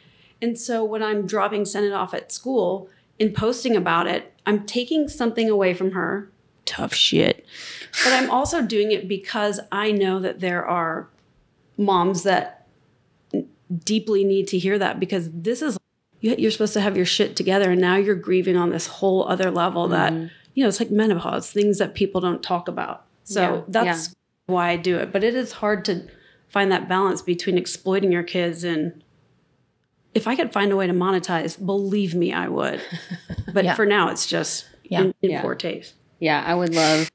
[0.41, 4.65] And so when I'm dropping send it off at school and posting about it, I'm
[4.65, 6.29] taking something away from her.
[6.65, 7.45] Tough shit.
[8.03, 11.07] But I'm also doing it because I know that there are
[11.77, 12.67] moms that
[13.83, 15.77] deeply need to hear that because this is
[16.21, 19.27] you- you're supposed to have your shit together and now you're grieving on this whole
[19.27, 20.27] other level that Mm-hmm.
[20.55, 24.13] you know it's like menopause things that people don't talk about so Yeah, that's
[24.47, 26.07] why i do it but it is hard to
[26.47, 29.03] find that balance between exploiting your kids and
[30.17, 32.81] if i could find a way to monetize believe me i would
[33.53, 33.75] but Yeah.
[33.75, 35.01] for now it's just Yeah.
[35.01, 35.41] in, in Yeah.
[35.41, 37.11] poor taste Yeah, I would love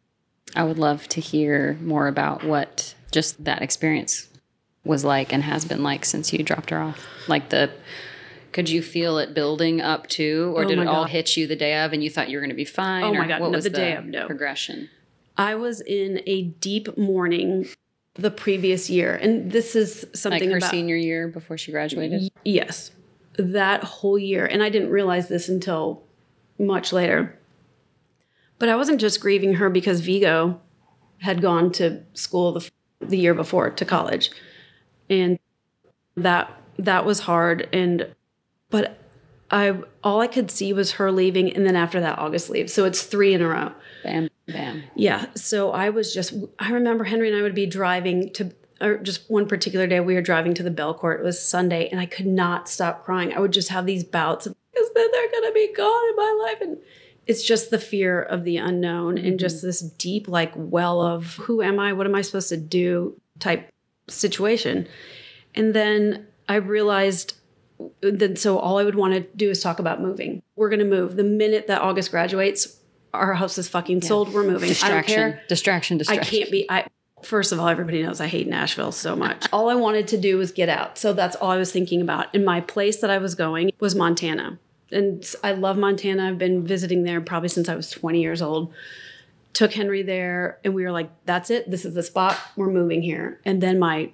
[0.55, 4.29] I would love to hear more about what just that experience
[4.85, 7.01] was like and has been like since you dropped her off.
[7.29, 7.71] Like the
[8.53, 11.11] could you feel it building up to or Oh did my it all God.
[11.11, 13.15] hit you the day of and you thought you were going to be fine Oh
[13.15, 14.27] my God, what no, was the day of, no.
[14.27, 14.89] progression?
[15.39, 17.67] i was in a deep mourning
[18.15, 22.31] the previous year and this is Like something her about senior year before she graduated?
[22.45, 22.91] Yes,
[23.37, 24.45] that whole year.
[24.45, 26.03] And I didn't realize this until
[26.59, 27.39] much later.
[28.59, 30.61] But I wasn't just grieving her because Vigo
[31.19, 32.71] had gone to school the,
[33.01, 34.31] the year before to college.
[35.09, 35.39] And
[36.17, 38.15] that that was hard and
[38.71, 38.99] but
[39.51, 42.71] I all I could see was her leaving and then after that August leave.
[42.71, 43.73] So it's 3 in a row.
[44.05, 44.85] Bam bam.
[44.95, 45.27] Yeah.
[45.35, 49.31] So I was just, I remember Henry and I would be driving to, or just
[49.31, 51.21] one particular day, we were driving to the Belcourt.
[51.21, 53.33] It was Sunday, and I could not stop crying.
[53.33, 56.17] I would just have these bouts of, because then they're going to be gone in
[56.17, 56.61] my life.
[56.61, 56.79] And
[57.27, 59.67] it's just the fear of the unknown and just mm-hmm.
[59.69, 61.93] this deep, like, well of who am I?
[61.93, 63.71] What am I supposed to do type
[64.09, 64.89] situation.
[65.55, 67.35] And then I realized
[68.01, 70.43] that so all I would want to do is talk about moving.
[70.57, 71.17] We're going to move.
[71.17, 72.79] The minute that August graduates,
[73.13, 74.33] our house is fucking sold.
[74.33, 74.55] We're moving.
[74.55, 75.15] I don't Distraction.
[75.15, 75.43] care.
[75.49, 76.67] Distraction, I can't be.
[76.71, 76.87] I
[77.23, 79.47] first of all, everybody knows I hate Nashville so much.
[79.53, 80.99] all I wanted to do was get out.
[80.99, 82.27] So that's all I was thinking about.
[82.35, 84.59] And my place that I was going was Montana.
[84.91, 86.29] And I love Montana.
[86.29, 88.73] I've been visiting there probably since I was 20 years old.
[89.55, 91.71] Took Henry there, and we were like, "That's it.
[91.71, 92.39] This is the spot.
[92.57, 94.11] We're moving here." And then my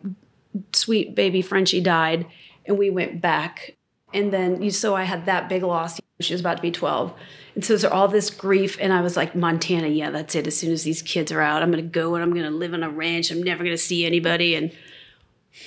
[0.72, 2.26] sweet baby Frenchie died,
[2.66, 3.76] and we went back.
[4.12, 6.00] And then you so I had that big loss.
[6.20, 7.12] She was about to be 12.
[7.60, 8.76] So there's all this grief.
[8.80, 10.46] And I was like, Montana, yeah, that's it.
[10.46, 12.82] As soon as these kids are out, I'm gonna go and I'm gonna live on
[12.82, 13.30] a ranch.
[13.30, 14.54] I'm never gonna see anybody.
[14.54, 14.72] And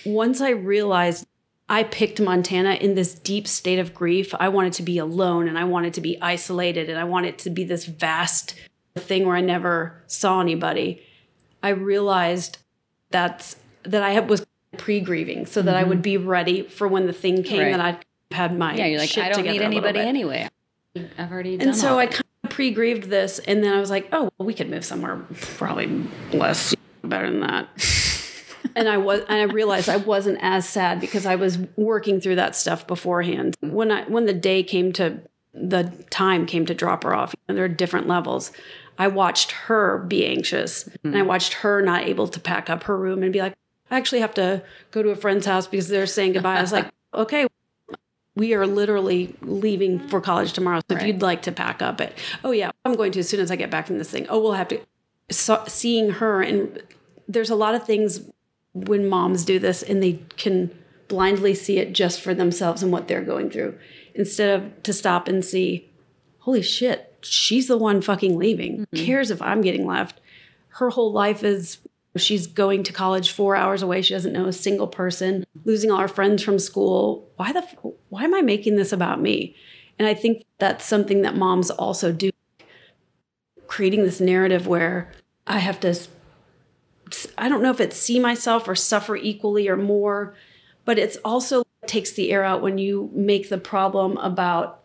[0.05, 1.25] once I realized
[1.67, 5.57] I picked Montana in this deep state of grief, I wanted to be alone and
[5.57, 8.55] I wanted to be isolated and I wanted to be this vast
[8.95, 11.01] thing where I never saw anybody.
[11.63, 12.57] I realized
[13.09, 14.45] that's that I was
[14.77, 15.89] pre-grieving so that I mm-hmm.
[15.89, 17.71] would be ready for when the thing came Right.
[17.71, 20.49] that I had my Yeah, you're like, I don't need anybody anyway.
[20.95, 23.89] I've already done And so all I kind of pre-grieved this, and then I was
[23.89, 27.69] like, oh, well, we could move somewhere probably less better than that.
[28.75, 32.35] and I was, and I realized I wasn't as sad because I was working through
[32.35, 33.55] that stuff beforehand.
[33.61, 35.21] When I when the day came to
[35.53, 38.51] the time came to drop her off, and there are different levels.
[38.97, 41.27] I watched her be anxious, and I mm-hmm.
[41.27, 43.53] watched her not able to pack up her room and be like,
[43.89, 46.57] I actually have to go to a friend's house because they're saying goodbye.
[46.57, 47.47] I was like, okay,
[48.35, 50.81] we are literally leaving for college tomorrow.
[50.89, 53.39] So if you'd like to pack up it, oh yeah, I'm going to as soon
[53.39, 54.25] as I get back from this thing.
[54.29, 54.79] Oh, we'll have to.
[55.29, 56.81] So, seeing her and
[57.27, 58.21] there's a lot of things
[58.73, 63.07] when moms do this and they can blindly see it just for themselves and what
[63.07, 63.77] they're going through
[64.15, 65.89] instead of to stop and see,
[66.39, 68.87] holy shit, she's the one fucking leaving.
[68.91, 70.19] Who cares if I'm getting left?
[70.75, 71.79] Her whole life is
[72.17, 74.01] she's going to college four hours away.
[74.01, 77.29] She doesn't know a single person, losing all her friends from school.
[77.37, 77.61] Why the
[78.09, 79.55] why am I making this about me?
[79.97, 82.31] And I think that's something that moms also do,
[83.67, 85.11] creating this narrative where
[85.47, 85.95] I have to.
[87.37, 90.33] I don't know if it's see myself or suffer equally or more,
[90.85, 94.80] but it's also takes the air out when you make the problem about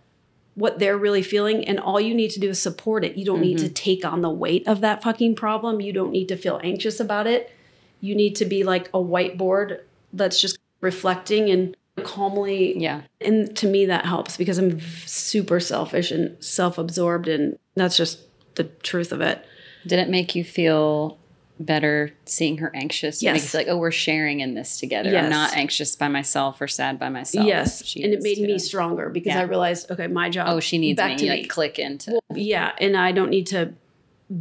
[0.57, 3.17] what they're really feeling and all you need to do is support it.
[3.17, 3.75] You don't need to mm-hmm.
[3.75, 5.81] take on the weight of that fucking problem.
[5.83, 7.53] You don't need to feel anxious about it.
[8.01, 9.81] You need to be like a whiteboard
[10.15, 13.03] that's just reflecting and calmly Yeah.
[13.21, 18.21] and to me that helps because i'm super selfish and self-absorbed and that's just
[18.57, 19.45] the truth of it
[19.87, 21.17] Did it make you feel
[21.59, 23.21] better seeing her anxious?
[23.21, 23.55] Did it Make Yes.
[23.55, 25.11] like, oh, we're sharing in this together.
[25.11, 25.25] Yes.
[25.25, 27.47] I'm not anxious by myself or sad by myself.
[27.47, 28.47] yes She and it made too.
[28.47, 29.41] me stronger because Yeah.
[29.41, 31.17] i realized okay my job Oh, she needs back me.
[31.19, 32.21] to You, me like click into.
[32.35, 33.73] yeah and i don't need to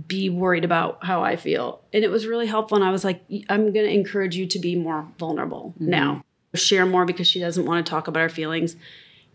[0.07, 3.21] be worried about how i feel and it was really helpful and i was like
[3.49, 5.89] i'm going to encourage you to be more vulnerable Mm-hmm.
[5.91, 6.23] now
[6.55, 8.75] share more because she doesn't want to talk about her feelings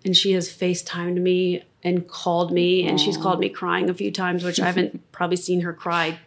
[0.04, 4.10] and she has facetimed me and called me and she's called me crying a few
[4.10, 6.18] times which i haven't probably seen her cry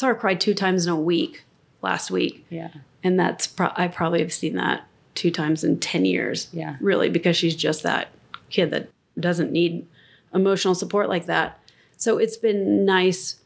[0.00, 1.44] i saw her cry two times in a week
[1.82, 2.68] last week yeah.
[3.04, 4.84] and that's pro- I probably have seen that
[5.14, 6.48] two times in 10 years.
[6.52, 6.76] Yeah.
[6.80, 8.08] Really because she's just that
[8.48, 9.86] kid that doesn't need
[10.32, 11.58] emotional support like that.
[11.96, 13.36] So it's been nice.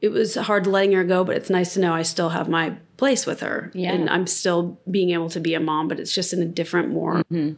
[0.00, 2.74] It was hard letting her go, but it's nice to know I still have my
[2.96, 3.70] place with her.
[3.74, 3.92] Yeah.
[3.92, 6.90] And I'm still being able to be a mom, but it's just in a different,
[6.90, 7.52] more Mm-hmm.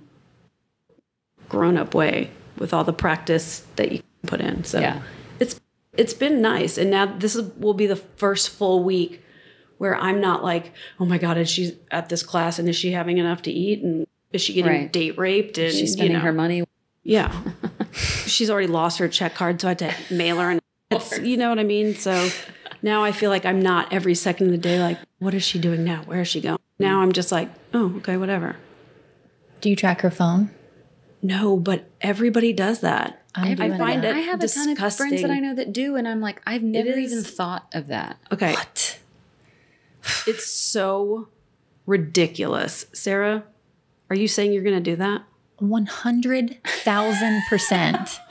[1.48, 4.64] grown up way with all the practice that you can put in.
[4.64, 5.00] So Yeah.
[5.98, 6.78] It's been nice.
[6.78, 9.22] And now this is, will be the first full week
[9.78, 12.92] where I'm not like, oh my God, is she at this class and is she
[12.92, 13.82] having enough to eat?
[13.82, 14.92] And is she getting Right.
[14.92, 15.58] date raped?
[15.58, 16.64] And She's you spending know, her money.
[17.02, 17.32] Yeah.
[17.92, 21.36] She's already lost her check card, so I had to mail her and it's you
[21.36, 21.94] know what I mean?
[21.96, 22.30] So
[22.82, 25.58] now I feel like I'm not every second of the day like, what is she
[25.58, 26.02] doing now?
[26.04, 26.58] Where is she going?
[26.78, 28.56] Now I'm just like, oh, okay, whatever.
[29.60, 30.50] Do you track her phone?
[31.20, 33.22] No, but everybody does that.
[33.38, 34.10] I'm Everyone find that.
[34.10, 35.30] it I have a ton of friends that.
[35.30, 38.18] I know that do, and I'm like, I've never is- even thought of that.
[38.32, 38.52] Okay.
[38.52, 38.98] What?
[40.26, 41.28] It's so
[41.86, 42.86] ridiculous.
[42.92, 43.44] Sarah,
[44.10, 45.22] are you saying you're going to do that?
[45.58, 48.18] One hundred thousand percent.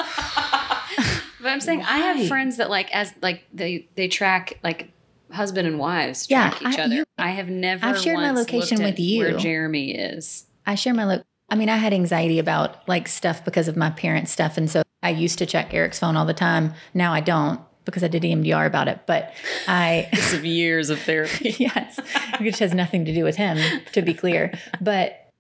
[1.40, 4.92] But I'm saying I have friends that like as like they they track like
[5.32, 6.96] husband and wives Yeah, track each I- other.
[6.96, 7.86] you- I have never.
[7.86, 9.38] I've shared my location with you Where.
[9.38, 10.46] Jeremy is.
[10.66, 11.24] I share my look.
[11.50, 14.82] I mean, I had anxiety about like stuff because of my parents' stuff, and so
[15.04, 16.74] I used to check Eric's phone all the time.
[16.94, 19.02] Now I don't because I did EMDR about it.
[19.06, 19.34] But
[19.68, 21.56] I, Of years of therapy.
[21.60, 22.00] yes,
[22.40, 23.58] which has nothing to do with him,
[23.94, 24.54] to be clear.
[24.82, 25.32] But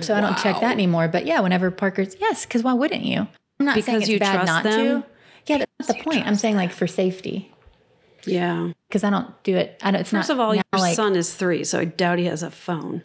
[0.00, 1.08] so I don't check that anymore.
[1.08, 3.26] But yeah, whenever Parker's, yes, because why wouldn't you?
[3.60, 5.02] I'm not saying Because it's you bad trust not them?
[5.02, 5.08] to.
[5.46, 6.26] Yeah, that's not the point.
[6.26, 7.52] I'm saying like for safety
[8.24, 8.70] Yeah.
[8.88, 9.78] because I don't do it.
[9.82, 10.00] I don't.
[10.00, 12.42] It's First not of all, your like son is three, so I doubt he has
[12.42, 13.02] a phone.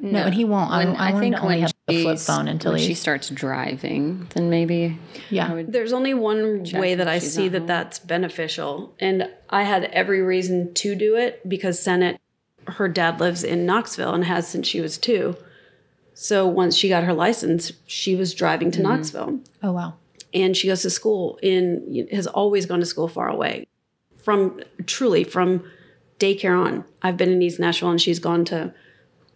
[0.00, 0.70] No, and he won't.
[0.70, 3.28] I, When- I, want him to only have a flip phone until when she starts
[3.30, 5.50] driving, then maybe yeah.
[5.50, 5.72] I would.
[5.72, 7.66] There's only one way that I see that home.
[7.66, 8.94] that's beneficial.
[9.00, 12.20] And I had every reason to do it because Senate,
[12.66, 15.36] her dad lives in Knoxville and has since she was two.
[16.14, 18.88] So once she got her license, she was driving to Mm-hmm.
[18.88, 19.40] Knoxville.
[19.62, 19.94] Oh wow.
[20.32, 23.66] and she goes to school in has always gone to school far away
[24.22, 25.64] from truly from
[26.20, 28.72] daycare on i've been in east nashville and she's gone to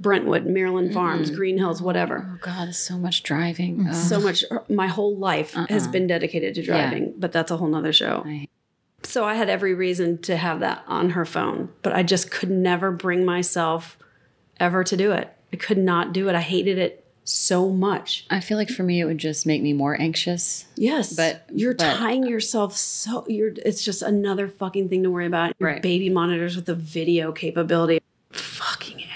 [0.01, 0.95] brentwood maryland mm-hmm.
[0.95, 3.79] farms green hills whatever Oh God, so much driving.
[3.79, 3.89] Mm-hmm.
[3.91, 3.95] Ugh.
[3.95, 5.93] so much my whole life has uh-uh.
[5.93, 8.49] been dedicated to driving but that's a whole nother show I-
[9.03, 12.51] so i had every reason to have that on her phone but i just could
[12.51, 13.97] never bring myself
[14.59, 18.41] ever to do it i could not do it i hated it so much I
[18.41, 20.67] feel like for me, it would just make me more anxious.
[20.77, 23.53] Yes, But- you're but- tying yourself so you're.
[23.65, 25.55] It's just another fucking thing to worry about.
[25.59, 25.81] Your Right.
[25.81, 28.03] baby monitors with the video capability.
[28.31, 29.07] Fucking a.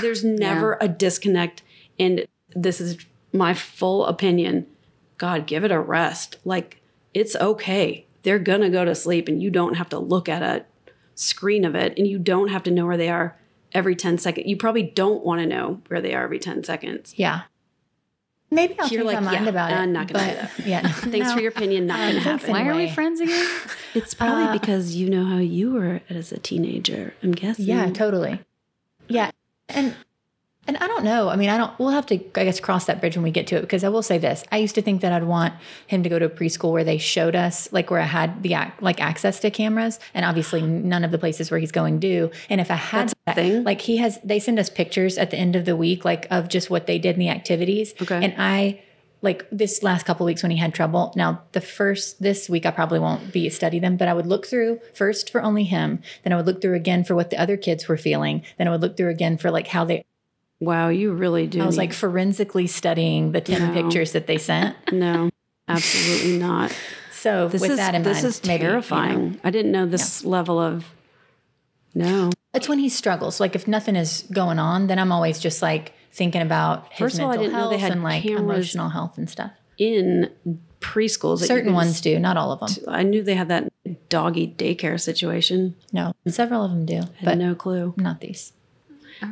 [0.00, 1.62] There's never a disconnect,
[1.98, 2.98] and this is
[3.32, 4.66] my full opinion.
[5.18, 6.36] God, give it a rest.
[6.44, 6.80] Like
[7.14, 8.06] it's okay.
[8.22, 10.64] They're gonna go to sleep, and you don't have to look at a
[11.14, 13.36] screen of it, and you don't have to know where they are
[13.72, 14.46] every 10 seconds.
[14.46, 17.14] You probably don't want to know where they are every 10 seconds.
[17.16, 17.42] Yeah.
[18.50, 19.74] Maybe I'll You're change like, my mind yeah, about it.
[19.76, 20.86] I'm not gonna do but- Yeah.
[20.92, 21.34] Thanks No.
[21.34, 21.86] for your opinion.
[21.86, 22.50] Not uh, gonna happen.
[22.50, 23.48] Why are we friends again?
[23.94, 27.12] It's probably uh, because you know how you were as a teenager.
[27.22, 27.66] I'm guessing.
[27.66, 28.40] Yeah, totally.
[29.06, 29.30] Yeah.
[29.74, 29.94] And
[30.68, 31.28] And I don't know.
[31.28, 33.48] I mean, I don't, we'll have to, I guess, cross that bridge when we get
[33.48, 34.44] to it because I will say this.
[34.52, 35.54] I used to think that I'd want
[35.88, 38.56] him to go to a preschool where they showed us, like, where I had the,
[38.80, 39.98] like, access to cameras.
[40.14, 42.30] And obviously, none of the places where he's going do.
[42.48, 43.64] And if I had that, thing?
[43.64, 46.48] like, he has, they send us pictures at the end of the week, like, of
[46.48, 47.92] just what they did in the activities.
[48.00, 48.24] Okay.
[48.24, 48.82] And I,
[49.22, 51.12] like this last couple weeks when he had trouble.
[51.16, 54.46] Now, the first this week I probably won't be study them, but I would look
[54.46, 57.56] through first for only him, then I would look through again for what the other
[57.56, 60.04] kids were feeling, then I would look through again for like how they
[60.60, 61.60] Wow, you really do.
[61.60, 63.82] I was like forensically studying the 10 No.
[63.82, 64.76] pictures that they sent.
[64.92, 65.30] no,
[65.66, 66.72] absolutely not.
[67.10, 69.40] So This with is that in this mind, is maybe, you know, terrifying.
[69.42, 70.84] I didn't know this level of
[71.94, 72.30] no.
[72.54, 73.40] it's when he struggles.
[73.40, 77.18] Like if nothing is going on, then I'm always just like thinking about his First
[77.18, 79.52] of all, I didn't know health they had and like cameras emotional health and stuff.
[79.78, 80.30] in
[80.80, 81.38] preschools.
[81.46, 82.84] Certain ones just- do, not all of them.
[82.88, 83.72] I knew they had that
[84.08, 85.74] doggy daycare situation.
[85.92, 87.94] No, several of them do, Had but no clue.
[87.96, 88.52] not these.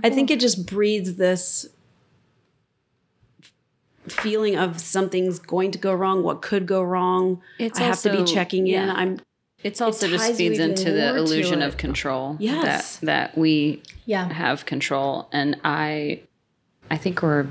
[0.05, 1.67] I think it just breeds this
[4.09, 7.43] feeling of something's going to go wrong, what could go wrong.
[7.59, 8.87] It's I have to be also- checking in.
[8.89, 8.93] yeah.
[8.95, 9.21] I'm
[9.63, 12.37] It's also ties just feeds into the illusion of control.
[12.41, 12.97] Yes.
[12.99, 14.33] That that we Yeah.
[14.33, 15.29] have control.
[15.33, 16.21] And I
[16.91, 17.47] I think we're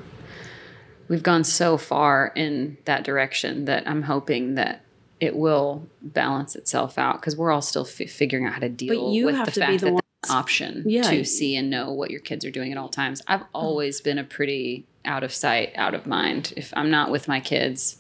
[1.08, 4.84] we've gone so far in that direction that I'm hoping that
[5.20, 9.12] it will balance itself out because we're all still f- figuring out how to deal
[9.12, 11.02] you with have the to be fact the that one- that's an option Yeah.
[11.04, 13.22] to see and know what your kids are doing at all times.
[13.28, 16.54] I've always been a pretty out of sight, out of mind.
[16.58, 17.98] If I'm not with my kids,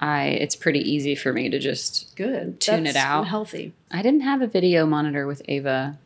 [0.00, 2.60] I it's pretty easy for me to just good.
[2.60, 3.26] Tune it out.
[3.28, 3.72] Healthy.
[3.90, 5.98] I didn't have a video monitor with Ava,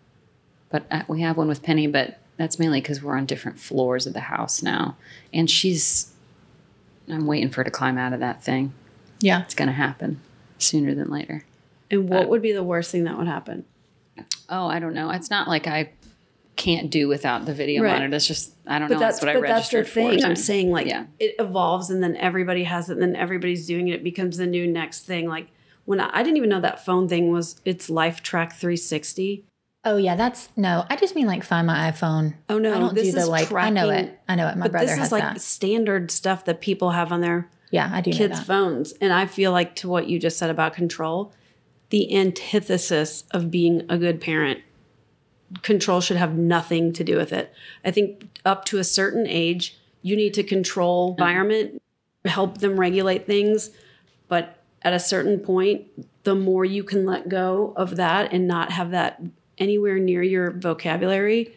[0.71, 1.87] but uh, we have one with Penny.
[1.87, 4.97] But that's mainly because we're on different floors of the house now,
[5.33, 6.13] and she's.
[7.09, 8.73] I'm waiting for her to climb out of that thing.
[9.21, 9.43] Yeah.
[9.43, 10.21] It's going to happen
[10.59, 11.45] sooner than later.
[11.91, 13.65] And what uh, would be the worst thing that would happen?
[14.49, 15.11] Oh, I don't know.
[15.11, 15.91] It's not like I
[16.57, 17.93] can't do without the video Right.
[17.93, 18.11] monitor.
[18.11, 18.99] That's just I don't know.
[18.99, 20.21] That's, what I but that's the registered thing.
[20.21, 20.27] for.
[20.27, 21.07] I'm saying like Yeah.
[21.19, 23.95] it evolves and then everybody has it and then everybody's doing it.
[23.95, 25.29] It becomes the new next thing.
[25.29, 25.49] Like
[25.87, 29.45] when I, I didn't even know that phone thing was it's Life Track 360.
[29.85, 30.85] Oh yeah, that's no.
[30.89, 32.35] I just mean like find my iPhone.
[32.49, 33.53] Oh, no, I don't this do the is like.
[33.53, 34.19] I know it.
[34.29, 34.57] I know it.
[34.57, 35.41] My but brother this has is like that.
[35.41, 38.93] standard stuff that people have on their Yeah, I do kids' phones.
[39.01, 41.33] And I feel like to what you just said about control,
[41.91, 44.61] the antithesis of being a good parent,
[45.63, 47.53] control should have nothing to do with it.
[47.85, 51.23] I think up to a certain age, you need to control mm-hmm.
[51.23, 51.83] environment,
[52.25, 53.71] help them regulate things,
[54.29, 55.87] but at a certain point,
[56.23, 59.21] the more you can let go of that and not have that
[59.63, 61.57] anywhere near your vocabulary,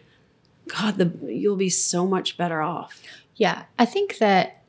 [0.68, 3.02] God, the you'll be so much better off.
[3.36, 4.62] Yeah, I think that.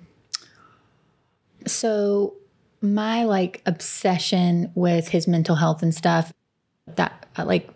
[1.67, 2.35] So,
[2.81, 6.33] my like obsession with his mental health and stuff,
[6.87, 7.71] that like,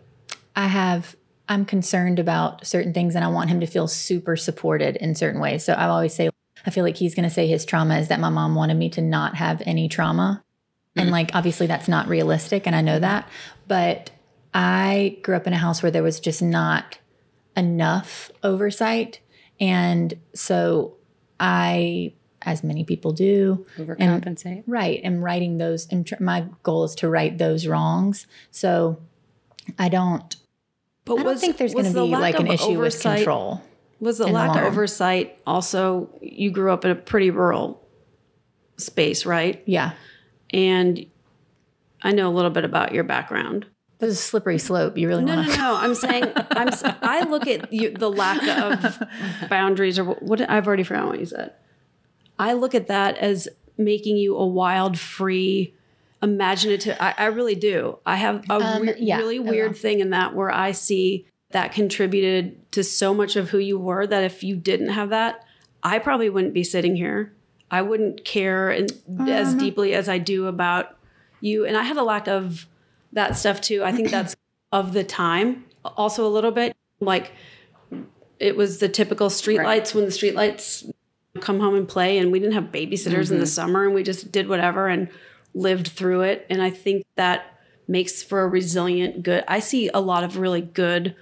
[0.56, 1.16] I have.
[1.48, 5.40] I'm concerned about certain things, and I want him to feel super supported in certain
[5.40, 5.64] ways.
[5.64, 6.30] So I always say,
[6.64, 8.88] I feel like he's going to say his trauma is that my mom wanted me
[8.90, 10.44] to not have any trauma,
[10.94, 11.12] and mm.
[11.12, 13.28] like obviously that's not realistic, and I know that,
[13.66, 14.12] but
[14.52, 16.98] I grew up in a house where there was just not
[17.56, 19.20] enough oversight.
[19.60, 20.96] And so
[21.38, 24.64] I, as many people do, Overcompensate.
[24.66, 25.86] right, am writing those.
[25.90, 28.26] And tr- my goal is to right those wrongs.
[28.50, 29.00] So
[29.78, 30.34] I don't,
[31.04, 33.62] But I don't think there's going to be like an issue with control.
[34.00, 36.08] Was the the lack of oversight also?
[36.22, 37.86] You grew up in a pretty rural
[38.78, 39.62] space, right?
[39.66, 39.92] Yeah.
[40.52, 41.04] And
[42.02, 43.66] I know a little bit about your background.
[44.00, 44.96] This is a slippery slope.
[44.96, 45.58] You really No, want no, to.
[45.60, 45.76] no.
[45.76, 46.68] I'm saying I'm.
[47.02, 49.02] I look at you, the lack of
[49.50, 51.52] boundaries, or what, what I've already forgotten what you said.
[52.38, 55.74] I look at that as making you a wild, free,
[56.22, 56.96] imaginative.
[57.00, 57.98] I, I really do.
[58.06, 61.72] I have a Um, weir- yeah, really weird thing in that where I see that
[61.72, 65.44] contributed to so much of who you were that if you didn't have that,
[65.82, 67.32] I probably wouldn't be sitting here.
[67.70, 68.86] I wouldn't care in,
[69.28, 70.96] as Um, deeply as I do about
[71.40, 71.64] you.
[71.66, 72.66] And I had a lack of
[73.12, 73.82] that stuff too.
[73.84, 74.36] I think that's
[74.72, 75.64] of the time.
[75.84, 77.32] Also, a little bit like
[78.38, 79.94] it was the typical streetlights Right.
[79.94, 80.90] when the streetlights
[81.40, 83.46] come home and play, and we didn't have babysitters in the mm-hmm.
[83.46, 85.08] summer, and we just did whatever and
[85.54, 86.46] lived through it.
[86.50, 89.44] And I think that makes for a resilient, good.
[89.48, 91.16] I see a lot of really good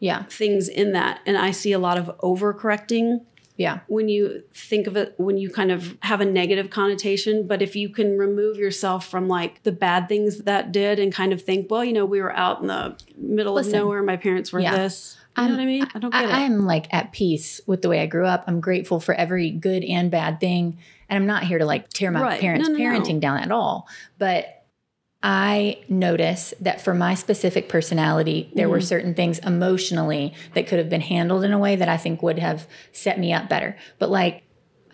[0.00, 0.24] Yeah.
[0.24, 3.20] things in that, and I see a lot of overcorrecting
[3.60, 3.80] Yeah.
[3.88, 7.76] when you think of it when you kind of have a negative connotation but if
[7.76, 11.70] you can remove yourself from like the bad things that did and kind of think
[11.70, 13.74] well you know we were out in the middle Listen.
[13.74, 14.74] of nowhere my parents were Yeah.
[14.76, 17.60] this you know what i mean i don't get I, it am like at peace
[17.66, 18.44] with the way I grew up.
[18.46, 20.78] I'm grateful for every good and bad thing.
[21.08, 22.40] And I'm not here to like tear my Right.
[22.40, 22.84] parents' No, no, no.
[22.98, 23.88] parenting down at all.
[24.18, 24.59] But
[25.22, 30.88] I notice that for my specific personality, there were certain things emotionally that could have
[30.88, 33.76] been handled in a way that I think would have set me up better.
[33.98, 34.42] But like,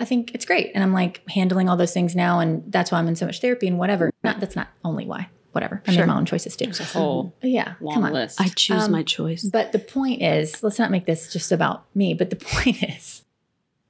[0.00, 0.72] I think it's great.
[0.74, 2.40] And I'm like handling all those things now.
[2.40, 4.10] And that's why I'm in so much therapy and whatever.
[4.24, 5.80] Not, that's not only why, whatever.
[5.86, 6.64] I made my own choices too.
[6.64, 7.74] There's a whole Yeah.
[7.80, 8.12] long come on.
[8.12, 8.40] list.
[8.40, 9.44] I choose Um, my choice.
[9.44, 13.22] But the point is, let's not make this just about me, but the point is,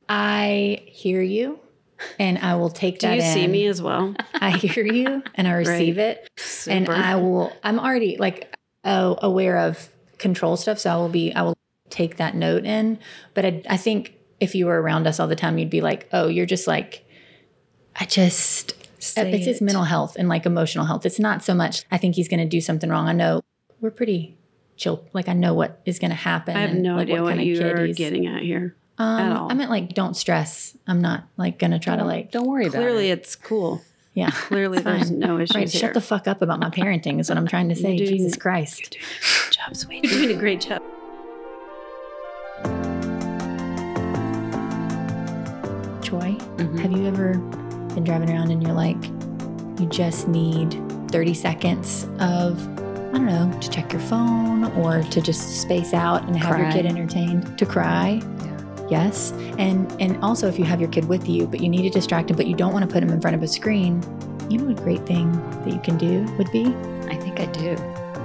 [0.09, 1.59] I hear you
[2.19, 3.11] and I will take that.
[3.11, 4.15] Do you see me as well?
[4.35, 6.29] I hear you and I receive it.
[6.69, 9.89] And I will, I'm already like oh, aware of
[10.19, 10.79] control stuff.
[10.79, 11.57] So I will be, I will
[11.91, 12.99] take that note in.
[13.35, 16.09] But I, I think if you were around us all the time, you'd be like,
[16.13, 17.05] oh, you're just like,
[17.97, 21.07] I just, uh, Say it's his mental health and like emotional health.
[21.07, 23.09] It's not so much, I think he's going to do something wrong.
[23.09, 23.43] I know
[23.81, 24.37] we're pretty
[24.77, 25.05] chill.
[25.13, 26.57] Like I know what is going to happen.
[26.57, 28.77] I have no like, idea what, kinda you kid are he's- getting at here.
[28.99, 29.51] Um, at all.
[29.51, 30.77] I meant like, don't stress.
[30.87, 33.19] I'm not like going to try to like, Don't worry about Clearly, it.
[33.21, 33.83] it's cool.
[34.15, 34.31] yeah.
[34.35, 35.69] Clearly, there's no issues Right.
[35.71, 35.81] here.
[35.81, 37.97] Shut the fuck up about my parenting is what I'm trying to say.
[37.97, 38.97] doing- Jesus Christ.
[39.51, 40.05] Good job, sweet.
[40.05, 40.83] You're doing a great job.
[46.03, 46.79] Joy, Mhm.
[46.79, 47.35] have you ever
[47.95, 49.03] been driving around and you're like,
[49.81, 50.81] you just need
[51.11, 52.63] 30 seconds of,
[53.13, 56.71] I don't know, to check your phone or to just space out and have your
[56.71, 58.23] kid entertained, to cry?
[58.91, 59.33] Yes.
[59.59, 62.31] And and also if you have your kid with you, but you need to distract
[62.31, 64.03] him, but you don't want to put him in front of a screen,
[64.49, 65.33] you know what a great thing
[65.65, 66.67] that you can do would be?
[67.09, 67.77] I think I do.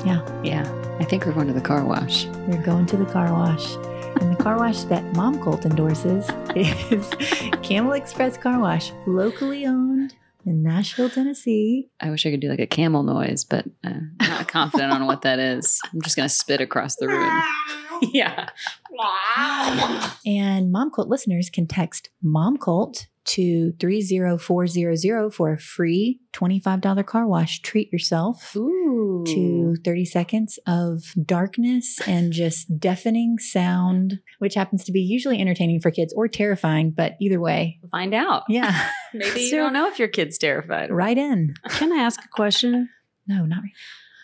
[0.06, 0.42] Yeah.
[0.44, 0.98] Yeah.
[1.00, 2.26] I think we're going to the car wash.
[2.48, 3.76] We're going to the car wash.
[4.22, 7.10] And the car wash that Mom Colt endorses is
[7.64, 10.14] Camel Express Car Wash, locally owned
[10.46, 11.90] in Nashville, Tennessee.
[12.00, 15.08] I wish I could do like a camel noise, but uh, I'm not confident on
[15.08, 15.80] what that is.
[15.92, 17.42] I'm just going to spit across the room.
[18.14, 18.50] yeah.
[18.92, 20.12] Wow.
[20.26, 27.28] And Mom Colt listeners can text Mom Colt to 30400 for a free $25 car
[27.28, 27.62] wash.
[27.62, 29.24] Treat yourself Ooh.
[29.28, 35.80] to 30 seconds of darkness and just deafening sound, which happens to be usually entertaining
[35.80, 38.44] for kids or terrifying, but either way, find out.
[38.50, 40.92] yeah, Maybe you So- don't know if your kid's terrified.
[40.92, 41.54] right in.
[41.70, 42.90] Can I ask a question?
[43.28, 43.72] No, not right.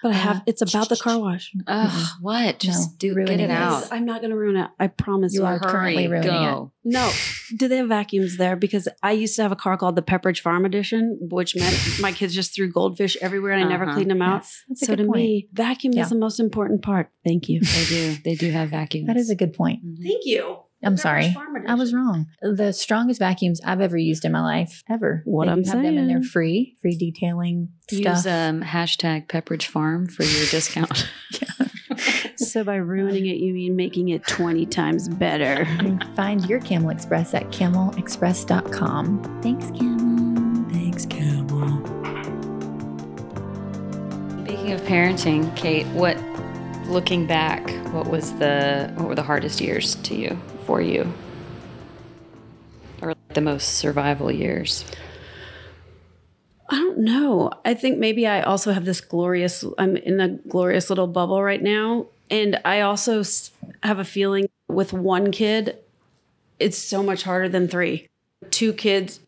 [0.03, 0.43] But I Uh, have.
[0.45, 1.51] It's about the car wash.
[1.65, 2.59] Ugh, what?
[2.59, 3.49] Just No, do get it it.
[3.49, 3.87] out.
[3.91, 4.69] I'm not going to ruin it.
[4.79, 5.45] I promise You you.
[5.47, 6.71] are currently ruining go.
[6.83, 7.11] No.
[7.57, 8.55] Do they have vacuums there?
[8.55, 12.11] Because I used to have a car called the Pepperidge Farm Edition, which meant my
[12.11, 13.93] kids just threw goldfish everywhere and I never Uh-huh.
[13.95, 14.41] cleaned them out.
[14.43, 15.17] Yes, that's a So good to point.
[15.17, 16.03] me, vacuum Yeah.
[16.03, 17.09] is the most important part.
[17.25, 17.61] Thank you.
[17.61, 18.15] They do.
[18.23, 19.07] They do have vacuums.
[19.11, 19.79] that is a good point.
[19.85, 20.03] Mhm.
[20.03, 20.57] Thank you.
[20.83, 21.35] I'm sorry.
[21.67, 22.27] I was wrong.
[22.41, 25.23] The strongest vacuums I've ever used in my life, ever.
[25.25, 28.17] What They I'm do have them and they're free, free detailing stuff.
[28.17, 31.09] Use um, hashtag Pepperidge Farm for your discount.
[32.37, 35.65] So by ruining it, you mean making it 20 times better.
[36.15, 39.41] Find your Camel Express at camelexpress.com.
[39.41, 40.69] Thanks, Camel.
[40.71, 41.83] Thanks, Camel.
[44.45, 46.17] Speaking of parenting, Kate, what
[46.87, 51.11] looking back, what was the what were the hardest years to you for you?
[53.01, 54.85] Or the most survival years?
[56.69, 57.51] I don't know.
[57.63, 61.63] I think maybe I also have this glorious, I'm in a glorious little bubble right
[61.63, 62.07] now.
[62.29, 63.23] And I also
[63.83, 65.77] have a feeling with one kid,
[66.59, 68.07] it's so much harder than three.
[68.51, 69.21] Two kids,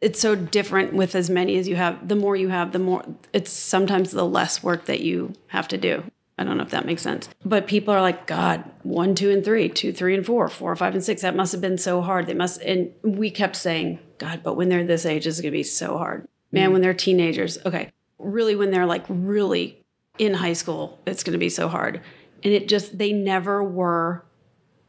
[0.00, 2.08] it's so different with as many as you have.
[2.08, 5.76] The more you have, the more it's sometimes the less work that you have to
[5.76, 6.04] do.
[6.38, 7.28] I don't know if that makes sense.
[7.44, 10.94] But people are like, God, one, two, and three, two, three, and four, four, five,
[10.94, 11.22] and six.
[11.22, 12.26] That must have been so hard.
[12.26, 15.58] They must, and we kept saying, God, but when they're this age, it's going to
[15.58, 16.28] be so hard.
[16.52, 16.74] Man, mm.
[16.74, 19.84] when they're teenagers, okay, really, when they're like really
[20.18, 22.00] in high school, it's going to be so hard.
[22.44, 24.24] And it just, they never were,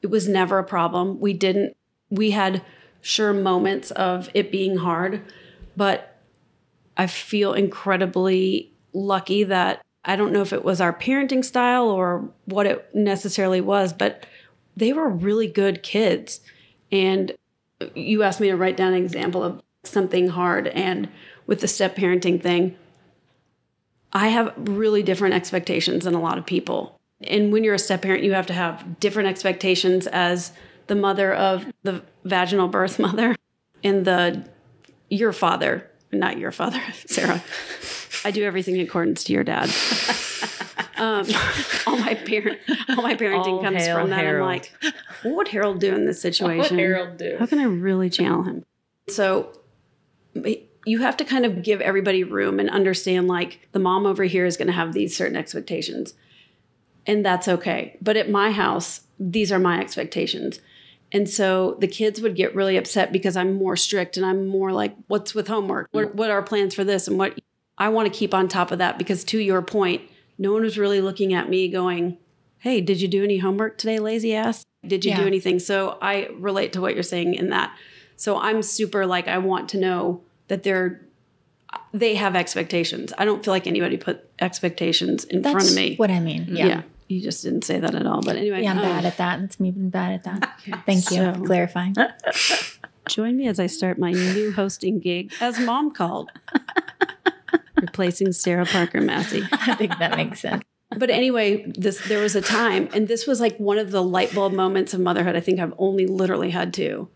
[0.03, 1.19] it was never a problem.
[1.19, 1.75] We didn't,
[2.11, 2.63] we had
[3.01, 5.21] sure moments of it being hard,
[5.75, 6.21] but
[6.95, 12.29] I feel incredibly lucky that I don't know if it was our parenting style or
[12.45, 14.25] what it necessarily was, but
[14.75, 16.39] they were really good kids.
[16.91, 17.33] And
[17.95, 20.67] you asked me to write down an example of something hard.
[20.67, 21.09] And
[21.45, 22.75] with the step parenting thing,
[24.11, 26.99] I have really different expectations than a lot of people.
[27.21, 30.53] And when you're a step parent, you have to have different expectations as
[30.87, 33.35] the mother of the vaginal birth mother
[33.83, 34.47] and the
[35.09, 37.43] your father, not your father, Sarah.
[38.23, 39.69] I do everything in accordance to your dad.
[40.99, 41.25] Um,
[41.87, 44.19] all my parent, all my parenting All comes from that.
[44.19, 44.49] Harold.
[44.49, 44.73] I'm like,
[45.23, 46.57] what would Harold do in this situation?
[46.59, 47.37] What would Harold do?
[47.39, 48.65] How can I really channel him?
[49.07, 49.57] So
[50.85, 54.45] you have to kind of give everybody room and understand like the mom over here
[54.45, 56.13] is going to have these certain expectations.
[57.05, 57.97] And that's okay.
[58.01, 60.59] But at my house, these are my expectations.
[61.11, 64.71] And so the kids would get really upset because I'm more strict and I'm more
[64.71, 65.87] like, what's with homework?
[65.91, 67.07] What, what are plans for this?
[67.07, 67.39] And what
[67.77, 70.03] I want to keep on top of that because to your point,
[70.37, 72.17] no one was really looking at me going,
[72.59, 74.65] Hey, did you do any homework today, lazy ass?
[74.85, 75.21] Did you Yeah.
[75.21, 75.59] do anything?
[75.59, 77.75] So I relate to what you're saying in that.
[78.17, 81.01] So I'm super like, I want to know that they're,
[81.93, 83.13] they have expectations.
[83.17, 85.89] I don't feel like anybody put expectations in That's front of me.
[85.91, 86.47] That's what I mean.
[86.49, 86.67] yeah.
[86.67, 86.81] Yeah.
[87.09, 88.21] You just didn't say that at all.
[88.21, 89.41] But anyway, Yeah, I'm um, bad at that.
[89.41, 90.59] That's me being bad at that.
[90.85, 91.95] Thank you So- for clarifying.
[93.09, 96.29] Join me as I start my new hosting gig as mom called,
[97.75, 99.43] replacing Sarah Parker Massey.
[99.51, 100.63] I think that makes sense.
[100.95, 104.33] But anyway, this there was a time, and this was like one of the light
[104.35, 105.35] bulb moments of motherhood.
[105.35, 107.09] I think I've only literally had two.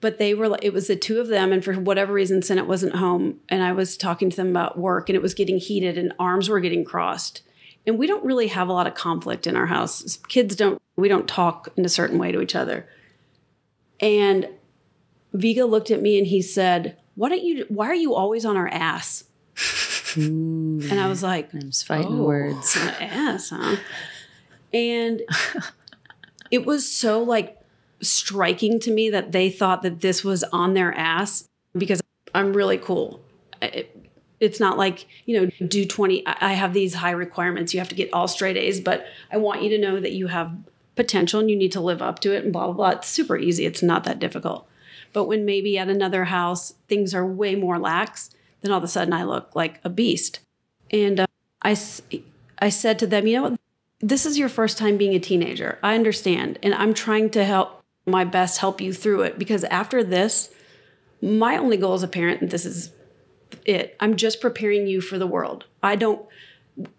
[0.00, 2.68] But they were like, it was the two of them, and for whatever reason, Senate
[2.68, 5.98] wasn't home, and I was talking to them about work, and it was getting heated,
[5.98, 7.42] and arms were getting crossed.
[7.88, 10.18] And we don't really have a lot of conflict in our house.
[10.28, 12.86] Kids don't, we don't talk in a certain way to each other.
[13.98, 14.46] And
[15.32, 17.64] Vigo looked at me and he said, "Why don't you?
[17.68, 19.24] Why are you always on our ass?"
[20.14, 22.76] And I was like, Them's fighting "Oh, words.
[22.76, 23.76] ass, huh?"
[24.72, 25.22] And
[26.50, 27.58] it was so like
[28.00, 32.00] striking to me that they thought that this was on their ass because
[32.34, 33.20] I'm really cool.
[33.60, 33.97] It,
[34.40, 37.94] it's not like you know do 20 I have these high requirements you have to
[37.94, 40.56] get all straight a's but i want you to know that you have
[40.94, 42.90] potential and you need to live up to it and blah blah blah.
[42.90, 44.66] It's super easy it's not that difficult.
[45.12, 48.30] But when maybe at another house things are way more lax
[48.60, 50.40] then all of a sudden i look like a beast.
[50.90, 51.26] And uh,
[51.62, 51.76] I,
[52.58, 53.56] I said to them you know
[54.00, 55.78] this is your first time being a teenager.
[55.82, 60.02] I understand and i'm trying to help my best help you through it because after
[60.02, 60.50] this
[61.20, 62.92] my only goal as a parent and this is
[63.68, 63.96] it.
[64.00, 65.66] I'm just preparing you for the world.
[65.82, 66.26] I don't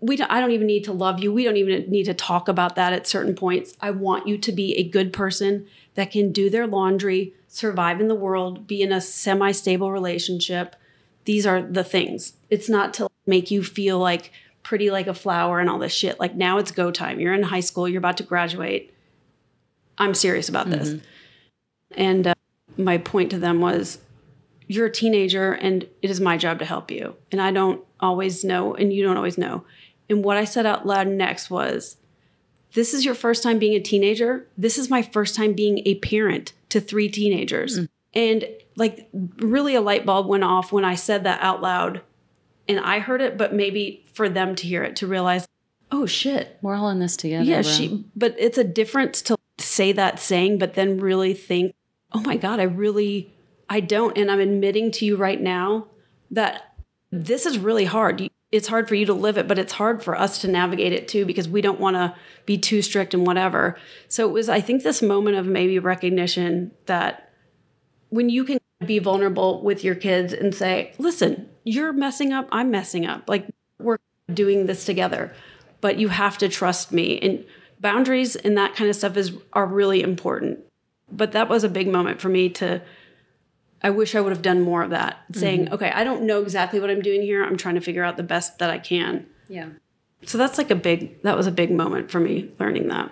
[0.01, 1.31] we don't, I don't even need to love you.
[1.31, 3.77] We don't even need to talk about that at certain points.
[3.79, 8.09] I want you to be a good person that can do their laundry, survive in
[8.09, 10.75] the world, be in a semi-stable relationship.
[11.23, 12.33] These are the things.
[12.49, 16.19] It's not to make you feel like pretty like a flower and all this shit.
[16.19, 17.19] Like now it's go time.
[17.19, 18.93] You're in high school, you're about to graduate.
[19.97, 20.95] I'm serious about this.
[21.95, 22.33] And uh,
[22.77, 23.99] my point to them was
[24.69, 27.15] you're a teenager and it is my job to help you.
[27.31, 29.65] And I don't always know, and you don't always know.
[30.07, 31.97] And what I said out loud next was,
[32.73, 34.47] This is your first time being a teenager.
[34.57, 37.79] This is my first time being a parent to three teenagers.
[37.79, 37.87] Mm.
[38.13, 42.01] And like, really, a light bulb went off when I said that out loud.
[42.67, 45.47] And I heard it, but maybe for them to hear it to realize,
[45.91, 47.43] oh shit, We're all in this together.
[47.43, 47.71] yeah, bro.
[47.71, 48.05] she.
[48.15, 51.73] But it's a difference to say that saying, but then really think,
[52.13, 53.33] oh my god, I really,
[53.69, 55.87] I don't, and I'm admitting to you right now
[56.31, 56.73] that
[57.11, 58.29] this is really hard.
[58.51, 61.07] It's hard for you to live it, but it's hard for us to navigate it
[61.07, 62.15] too because we don't want to
[62.45, 63.77] be too strict and whatever.
[64.07, 67.31] So it was, I think, this moment of maybe recognition that
[68.09, 72.71] when you can be vulnerable with your kids and say, listen, you're messing up, I'm
[72.71, 73.29] messing up.
[73.29, 73.47] Like
[73.79, 73.97] we're
[74.33, 75.33] doing this together,
[75.81, 77.19] but you have to trust me.
[77.19, 77.45] And
[77.79, 80.59] boundaries and that kind of stuff is are really important.
[81.11, 82.81] But that was a big moment for me to
[83.81, 85.19] I wish I would have done more of that.
[85.31, 87.43] Saying, okay, I don't know exactly what I'm doing here.
[87.43, 89.25] I'm trying to figure out the best that I can.
[89.47, 89.69] Yeah.
[90.25, 93.11] So that's like a big that was a big moment for me learning that.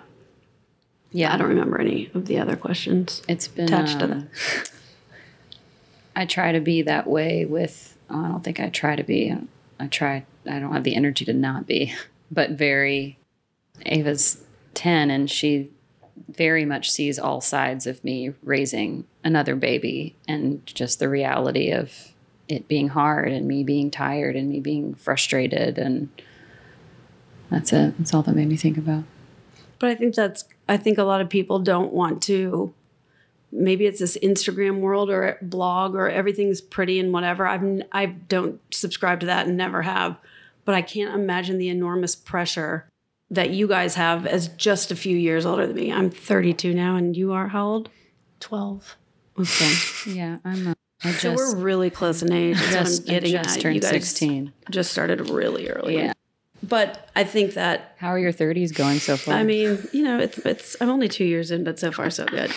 [1.10, 1.32] Yeah.
[1.32, 3.22] I don't remember any of the other questions.
[3.28, 4.70] It's been attached to um, that.
[6.16, 7.96] I try to be that way with.
[8.10, 9.34] oh, I don't think I try to be.
[9.80, 10.26] I try.
[10.46, 11.94] I don't have the energy to not be,
[12.30, 13.18] but very.
[13.86, 14.42] Ava's
[14.74, 15.70] ten, and she
[16.28, 22.12] very much sees all sides of me raising another baby, and just the reality of
[22.48, 26.08] it being hard, and me being tired, and me being frustrated, and
[27.50, 27.96] that's it.
[27.98, 29.04] That's all that made me think about.
[29.78, 32.74] But I think that's I think a lot of people don't want to
[33.50, 37.46] maybe it's this Instagram world or blog or everything's pretty and whatever.
[37.46, 40.18] I've n- I don't subscribe to that and never have.
[40.64, 42.86] But I can't imagine the enormous pressure
[43.30, 45.92] that you guys have as just a few years older than me.
[45.92, 47.88] I'm 32 now and you are how old?
[48.40, 48.96] 12.
[49.38, 49.74] Okay.
[50.06, 50.68] Yeah, I'm.
[50.68, 50.74] A,
[51.04, 52.56] I So just we're really close in age.
[52.56, 53.62] Just, I'm getting I just at.
[53.62, 54.52] turned you guys sixteen.
[54.70, 55.96] just started really early.
[55.96, 56.12] Yeah.
[56.62, 59.34] But I think that How are your 30s going so far?
[59.34, 62.26] I mean, you know, it's it's I'm only two years in, but so far so
[62.26, 62.50] good.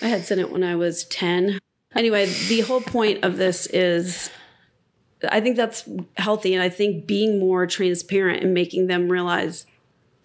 [0.00, 1.58] I had sent it when I was ten.
[1.94, 4.30] Anyway, the whole point of this is
[5.28, 9.66] I think that's healthy and I think being more transparent and making them realize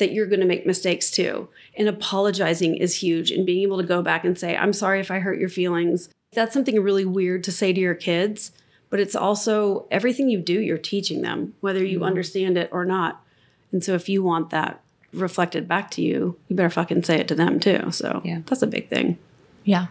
[0.01, 1.47] that you're going to make mistakes too.
[1.77, 5.09] And apologizing is huge and being able to go back and say, "I'm sorry if
[5.09, 8.51] I hurt your feelings." That's something really weird to say to your kids,
[8.89, 12.07] but it's also everything you do, you're teaching them, whether you mm-hmm.
[12.07, 13.23] understand it or not.
[13.71, 14.81] And so if you want that
[15.13, 17.91] reflected back to you, you better fucking say it to them too.
[17.91, 18.41] So Yeah.
[18.45, 19.17] that's a big thing.
[19.63, 19.87] Yeah.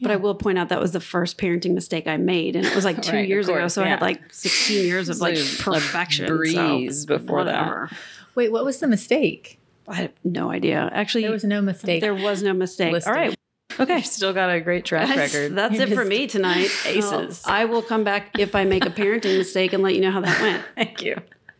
[0.00, 2.74] But I will point out that was the first parenting mistake I made, and it
[2.74, 3.66] was like two Right, years ago.
[3.68, 6.26] So I had like 16 years of like perfection.
[6.26, 7.90] breeze so before that.
[8.36, 8.46] Whatever.
[8.46, 9.58] Wait, what was the mistake?
[9.88, 10.88] I have no idea.
[10.92, 12.00] Actually, There was no mistake.
[12.00, 12.92] there was no mistake.
[12.92, 13.12] Listed.
[13.12, 13.34] All right.
[13.78, 14.00] Okay.
[14.02, 15.54] Still got a great track That's, record.
[15.54, 16.70] that's You're it for me tonight.
[16.86, 17.42] aces.
[17.46, 20.10] Well, I will come back if I make a parenting mistake and let you know
[20.10, 20.64] how that went.
[20.76, 21.16] Thank you.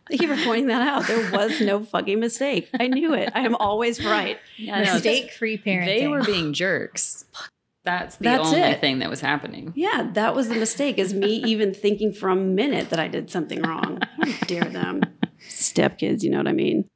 [0.09, 1.07] Thank you for pointing that out.
[1.07, 2.69] There was no fucking mistake.
[2.79, 3.31] I knew it.
[3.35, 4.39] I am always right.
[4.57, 5.87] Yeah, no, Mistake-free parenting.
[5.87, 7.25] They were being jerks.
[7.85, 8.81] That's the That's only it.
[8.81, 9.73] thing that was happening.
[9.77, 10.99] Yeah, that was the mistake.
[10.99, 14.01] Is me even thinking for a minute that I did something wrong.
[14.21, 15.03] How dare them?
[15.67, 16.89] Step kids, you know what I mean?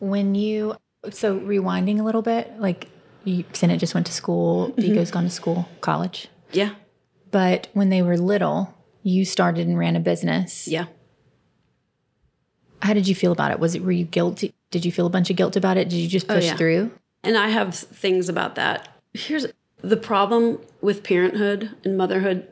[0.00, 0.74] when you
[1.10, 2.88] so rewinding a little bit, like
[3.24, 4.80] you, Senate just went to school, mm-hmm.
[4.80, 6.28] Vigo's gone to school, college.
[6.52, 6.74] Yeah,
[7.30, 10.66] But when they were little, you started and ran a business.
[10.66, 10.86] yeah.
[12.82, 13.60] How did you feel about it?
[13.60, 14.54] Was it were you guilty?
[14.70, 15.90] Did you feel a bunch of guilt about it?
[15.90, 16.56] Did you just oh, push yeah.
[16.56, 16.90] through?
[17.22, 18.88] And I have things about that.
[19.12, 19.46] Here's
[19.82, 22.48] the problem with parenthood and motherhood,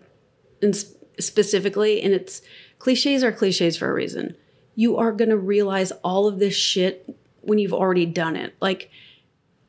[0.61, 2.43] and sp- specifically, and it's
[2.79, 4.37] cliches are cliches for a reason.
[4.79, 8.55] You are going to realize all of this shit when you've already done it.
[8.61, 8.91] Like,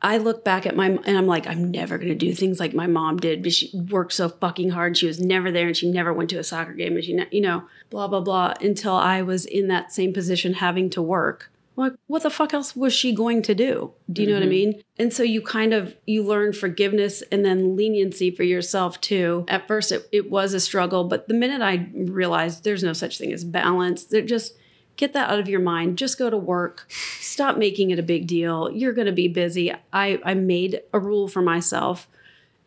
[0.02, 2.86] I look back at my and I'm like, I'm never gonna do things like my
[2.86, 3.42] mom did.
[3.42, 4.96] But she worked so fucking hard.
[4.96, 7.28] She was never there, and she never went to a soccer game, and she, ne-
[7.30, 8.54] you know, blah blah blah.
[8.60, 11.50] Until I was in that same position, having to work.
[11.76, 13.92] Like, what the fuck else was she going to do?
[14.12, 14.50] Do you know what I mm-hmm.
[14.50, 14.82] mean?
[14.98, 19.44] And so you kind of you learn forgiveness and then leniency for yourself too.
[19.48, 23.18] At first, it, it was a struggle, but the minute I realized there's no such
[23.18, 24.54] thing as balance, that just
[25.00, 25.96] get that out of your mind.
[25.96, 26.86] Just go to work.
[26.90, 28.70] Stop making it a big deal.
[28.70, 29.72] You're going to be busy.
[29.92, 32.06] I i made a rule for myself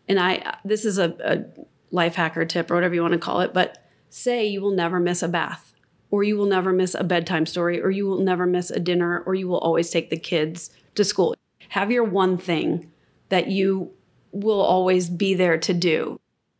[0.09, 1.45] and i this is a, a
[1.91, 4.99] life hacker tip or whatever you want to call it but say you will never
[4.99, 5.73] miss a bath
[6.09, 9.23] or you will never miss a bedtime story or you will never miss a dinner
[9.25, 11.35] or you will always take the kids to school.
[11.69, 12.91] Have your one thing
[13.29, 13.91] that you
[14.31, 16.19] will always be there to do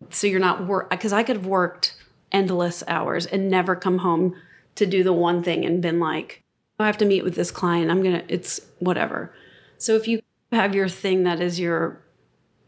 [0.09, 1.95] so you're not work because i could have worked
[2.31, 4.35] endless hours and never come home
[4.75, 6.43] to do the one thing and been like
[6.79, 7.91] i have to meet with this client.
[7.91, 9.33] I'm gonna it's whatever.
[9.77, 10.21] So if you
[10.51, 12.01] have your thing that is your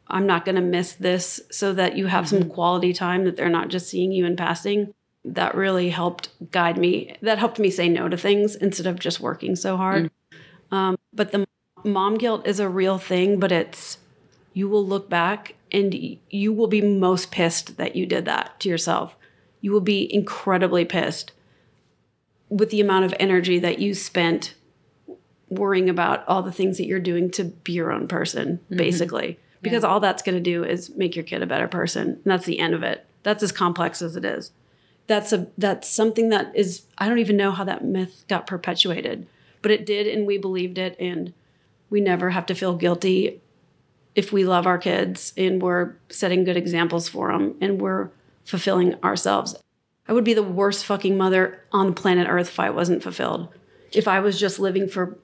[0.07, 3.69] i'm not gonna miss this so that you have some quality time that they're not
[3.69, 4.93] just seeing you in passing
[5.23, 9.19] that really helped guide me that helped me say no to things instead of just
[9.19, 10.11] working so hard.
[10.71, 11.47] Um, but the
[11.83, 13.99] mom guilt is a real thing but it's
[14.53, 15.93] you will look back and
[16.29, 19.17] you will be most pissed that you did that to yourself.
[19.59, 21.33] You will be incredibly pissed
[22.49, 24.55] with the amount of energy that you spent
[25.49, 28.77] worrying about all the things that you're doing to be your own person, mm-hmm.
[28.77, 29.39] basically.
[29.61, 32.09] Because all that's going to do is make your kid a better person.
[32.09, 33.03] And that's the end of it.
[33.23, 34.51] That's as complex as it is.
[35.07, 39.25] That's a that's something that is I don't even know how that myth got perpetuated,
[39.63, 41.33] but it did and we believed it and
[41.89, 43.41] we never have to feel guilty
[44.13, 48.09] if we love our kids and we're setting good examples for them and we're
[48.43, 49.55] fulfilling ourselves.
[50.07, 53.49] I would be the worst fucking mother on the planet Earth if I wasn't fulfilled.
[53.91, 55.17] If I was just living for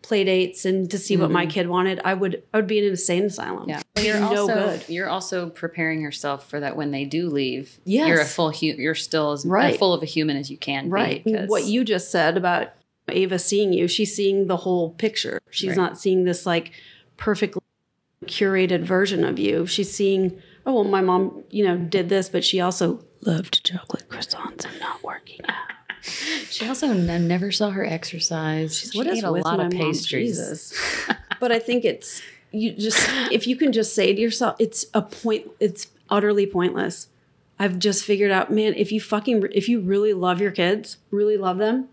[0.00, 1.50] play dates and to see what my mm-hmm.
[1.50, 3.68] kid wanted, I would I would be in an insane asylum.
[3.68, 4.88] Yeah, I'd you're no also good.
[4.88, 7.78] you're also preparing yourself for that when they do leave.
[7.84, 8.08] Yes.
[8.08, 9.78] you're a full hu- You're still as Right.
[9.78, 11.22] full of a human as you can Right.
[11.24, 11.32] be.
[11.32, 12.68] 'cause- What you just said about
[13.08, 15.40] Ava seeing you, she's seeing the whole picture.
[15.50, 15.76] She's Right.
[15.76, 16.72] not seeing this like
[17.16, 17.62] perfectly
[18.26, 19.66] curated version of you.
[19.66, 24.01] She's seeing, oh well, my mom, you know, did this, but she also loved chocolate
[24.26, 25.56] croissants and not working out.
[26.50, 28.76] She also n- never saw her exercise.
[28.90, 29.80] She What is ate a with lot my of mom?
[29.80, 30.36] pastries.
[30.38, 30.74] Jesus.
[31.40, 32.20] but I think it's
[32.50, 32.98] you just
[33.30, 35.46] if you can just say to yourself, it's a point.
[35.60, 37.06] It's utterly pointless.
[37.58, 38.74] I've just figured out, man.
[38.74, 41.88] If you fucking if you really love your kids, really love them,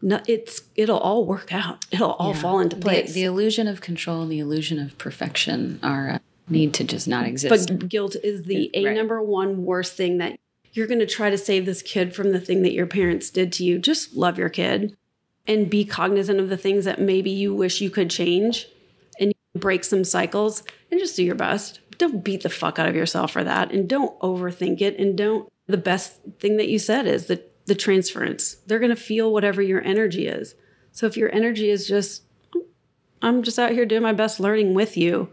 [0.00, 1.84] no, it's it'll all work out.
[1.90, 2.40] It'll all Yeah.
[2.40, 3.12] fall into place.
[3.12, 6.18] The, illusion of control and the illusion of perfection are uh,
[6.48, 7.68] need to just not exist.
[7.68, 8.96] but guilt is the a Right.
[8.96, 10.38] number one worst thing that
[10.74, 13.52] you're going to try to save this kid from the thing that your parents did
[13.52, 13.78] to you.
[13.78, 14.96] Just love your kid
[15.46, 18.66] and be cognizant of the things that maybe you wish you could change
[19.20, 21.80] and break some cycles and just do your best.
[21.96, 25.50] Don't beat the fuck out of yourself for that and don't overthink it and don't
[25.66, 28.56] the best thing that you said is the the transference.
[28.66, 30.54] They're going to feel whatever your energy is.
[30.92, 32.24] So if your energy is just
[33.22, 35.30] I'm just out here doing my best learning with you,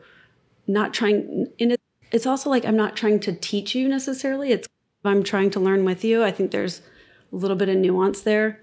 [0.67, 1.75] not trying and
[2.11, 4.51] it's also like I'm not trying to teach you necessarily.
[4.51, 4.67] It's
[5.03, 6.23] I'm trying to learn with you.
[6.23, 6.81] I think there's
[7.31, 8.59] a little bit of nuance there.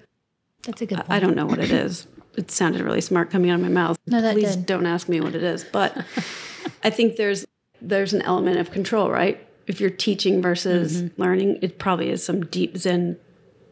[0.63, 1.11] That's a good point.
[1.11, 2.07] I don't know what it is.
[2.37, 3.99] It sounded really smart coming out of my mouth.
[4.07, 4.67] No, that Please did.
[4.67, 5.65] don't ask me what it is.
[5.65, 5.97] But
[6.85, 7.45] I think there's
[7.81, 9.45] there's an element of control, right?
[9.67, 11.21] If you're teaching versus Mm-hmm.
[11.23, 13.17] learning, it probably is some deep Zen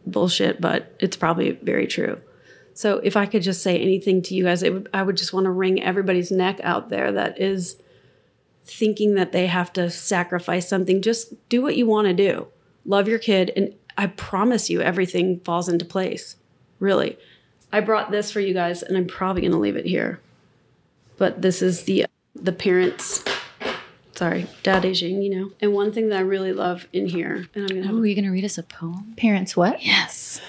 [0.06, 2.20] bullshit, but it's probably very true.
[2.74, 5.32] So if I could just say anything to you guys, it would, I would just
[5.32, 7.76] want to wring everybody's neck out there that is
[8.64, 11.00] thinking that they have to sacrifice something.
[11.02, 12.46] Just do what you want to do.
[12.86, 13.52] Love your kid.
[13.56, 16.36] And I promise you, everything falls into place.
[16.78, 17.18] Really.
[17.72, 20.20] I brought this for you guys, and I'm probably going to leave it here.
[21.16, 23.24] But this is the the parents.
[24.14, 25.52] Sorry, Dad Jing, you know.
[25.60, 28.06] And one thing that I really love in here, and I'm gonna have, Oh, are
[28.06, 29.14] you going to read us a poem?
[29.16, 29.84] Parents, what?
[29.84, 30.40] Yes.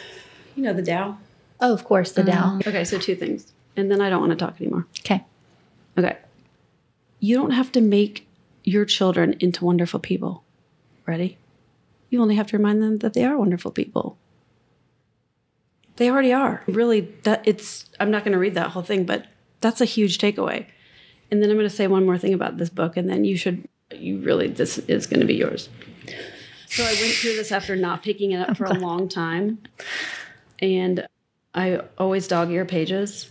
[0.56, 1.18] you know, the Tao.
[1.60, 2.32] Oh, of course, the Tao.
[2.32, 2.60] Uh-huh.
[2.68, 4.86] Okay, so two things, and then I don't want to talk anymore.
[5.00, 5.24] Okay.
[5.98, 6.18] Okay.
[7.20, 8.28] You don't have to make
[8.64, 10.44] your children into wonderful people.
[11.06, 11.38] Ready?
[12.10, 14.18] You only have to remind them that they are wonderful people.
[15.97, 16.64] They already are.
[16.68, 19.26] Really, that it's I'm not going to read that whole thing, but
[19.62, 20.68] that's a huge takeaway.
[21.30, 23.36] And then I'm going to say one more thing about this book and then you
[23.36, 25.70] should you really this is going to be yours.
[26.68, 29.60] So I went through this after not picking it up for a long time.
[30.60, 31.08] And
[31.55, 33.30] I always dog ear pages.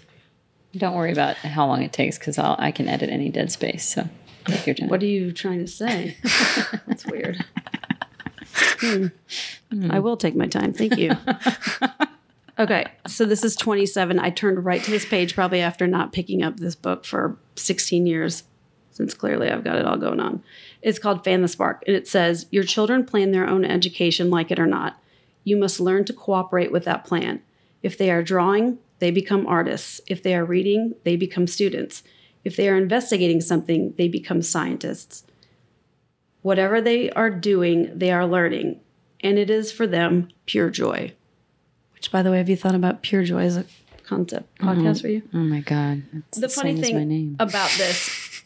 [0.75, 3.89] Don't worry about how long it takes because I can edit any dead space.
[3.89, 4.09] So
[4.47, 4.89] take your time.
[4.89, 6.17] What are you trying to say?
[6.87, 7.45] That's weird.
[8.79, 9.91] Hmm.
[9.91, 10.73] I will take my time.
[10.73, 11.13] Thank you.
[12.59, 14.19] Okay, so this is 27.
[14.19, 18.07] I turned right to this page probably after not picking up this book for 16
[18.07, 18.45] years,
[18.93, 20.43] since clearly I've got it all going on.
[20.81, 24.51] It's called Fan the Spark, and it says Your children plan their own education, like
[24.51, 24.99] it or not.
[25.45, 27.43] You must learn to cooperate with that plan.
[27.83, 30.01] If they are drawing, they become artists.
[30.07, 32.03] If they are reading, they become students.
[32.43, 35.25] If they are investigating something, they become scientists.
[36.47, 38.79] Whatever they are doing, they are learning,
[39.21, 41.13] and it is for them pure joy.
[41.93, 43.65] Which, by the way, have you thought about pure joy as a
[44.05, 44.69] concept mm-hmm.
[44.69, 45.23] podcast for you?
[45.35, 46.05] Oh my God.
[46.13, 48.45] That's The funny same as my thing about this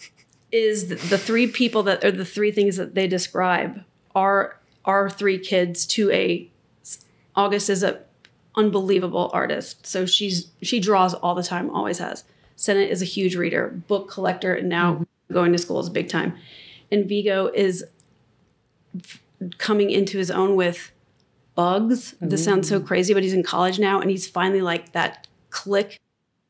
[0.51, 3.85] is th- the three people that are the three things that they describe
[4.15, 6.49] are our three kids to a
[7.37, 8.01] August is a
[8.57, 9.87] unbelievable artist.
[9.87, 12.25] So she's she draws all the time, always has.
[12.57, 15.35] Senate is a huge reader, book collector, and now mm-hmm.
[15.35, 16.39] going to school is big time.
[16.91, 17.85] And Vigo is
[18.97, 19.21] f-
[19.59, 20.93] coming into his own with
[21.55, 22.15] bugs.
[22.21, 22.87] This sounds so mm-hmm.
[22.87, 26.01] crazy, but he's in college now and he's finally like that click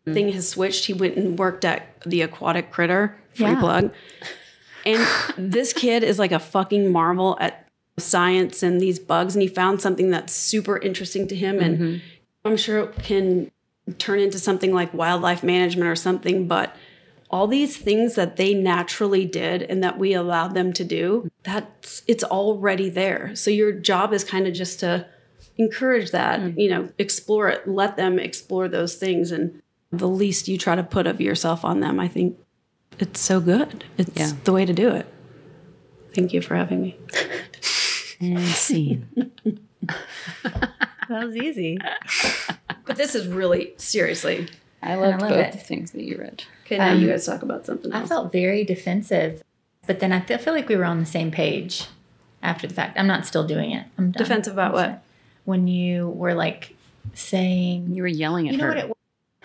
[0.07, 0.15] mm.
[0.15, 0.85] thing has switched.
[0.87, 3.61] He went and worked at the aquatic critter, free Yeah.
[3.61, 3.93] plug.
[4.87, 7.69] And this kid is like a fucking marvel at
[7.99, 9.35] science and these bugs.
[9.35, 11.59] And he found something that's super interesting to him.
[11.59, 11.97] And mm-hmm.
[12.47, 13.51] I'm sure it can
[13.99, 16.49] turn into something like wildlife management or something.
[16.49, 16.75] But
[17.31, 22.03] all these things that they naturally did and that we allowed them to do, that's
[22.07, 23.35] it's already there.
[23.37, 25.07] So your job is kind of just to
[25.57, 26.55] encourage that, mm.
[26.57, 29.31] you know, explore it, let them explore those things.
[29.31, 29.63] And
[29.93, 32.37] the least you try to put of yourself on them, I think
[32.99, 33.85] it's so good.
[33.97, 34.33] It's Yeah.
[34.45, 35.07] the way to do it.
[36.15, 36.97] Thank you for having me.
[38.21, 39.09] And scene.
[41.09, 41.77] That was easy.
[42.85, 44.47] But this is really seriously.
[44.81, 45.53] I loved love both it.
[45.53, 46.45] the things that you read.
[46.71, 49.43] Okay, now Um, you guys talk about something I felt very defensive,
[49.89, 51.87] but then I feel, feel like we were on the same page
[52.45, 52.97] after the fact.
[52.99, 53.87] I'm not still doing it.
[53.99, 54.23] I'm done.
[54.23, 55.03] Defensive about what?
[55.45, 56.77] When you were like
[57.15, 58.57] saying, You were yelling at her.
[58.57, 58.71] you know her.
[58.71, 58.97] what it was?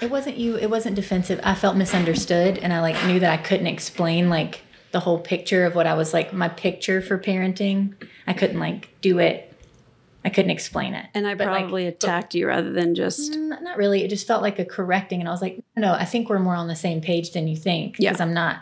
[0.01, 0.55] It wasn't you.
[0.57, 1.39] It wasn't defensive.
[1.41, 4.61] I felt misunderstood, and I like knew that I couldn't explain like
[4.91, 7.93] the whole picture of what I was like my picture for parenting.
[8.27, 9.53] I couldn't like do it.
[10.25, 11.05] I couldn't explain it.
[11.13, 13.35] And I But, like, probably attacked you rather than just.
[13.35, 14.03] Not really.
[14.03, 16.55] It just felt like a correcting, and I was like, no, I think we're more
[16.55, 17.95] on the same page than you think.
[17.99, 18.09] Yeah.
[18.11, 18.57] Because I'm not.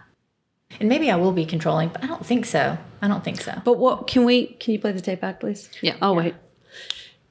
[0.79, 2.77] And maybe I will be controlling, but I don't think so.
[3.01, 3.61] I don't think so.
[3.63, 4.47] But what can we?
[4.59, 5.69] Can you play the tape back, please?
[5.81, 5.95] Yeah.
[6.01, 6.35] I'll wait.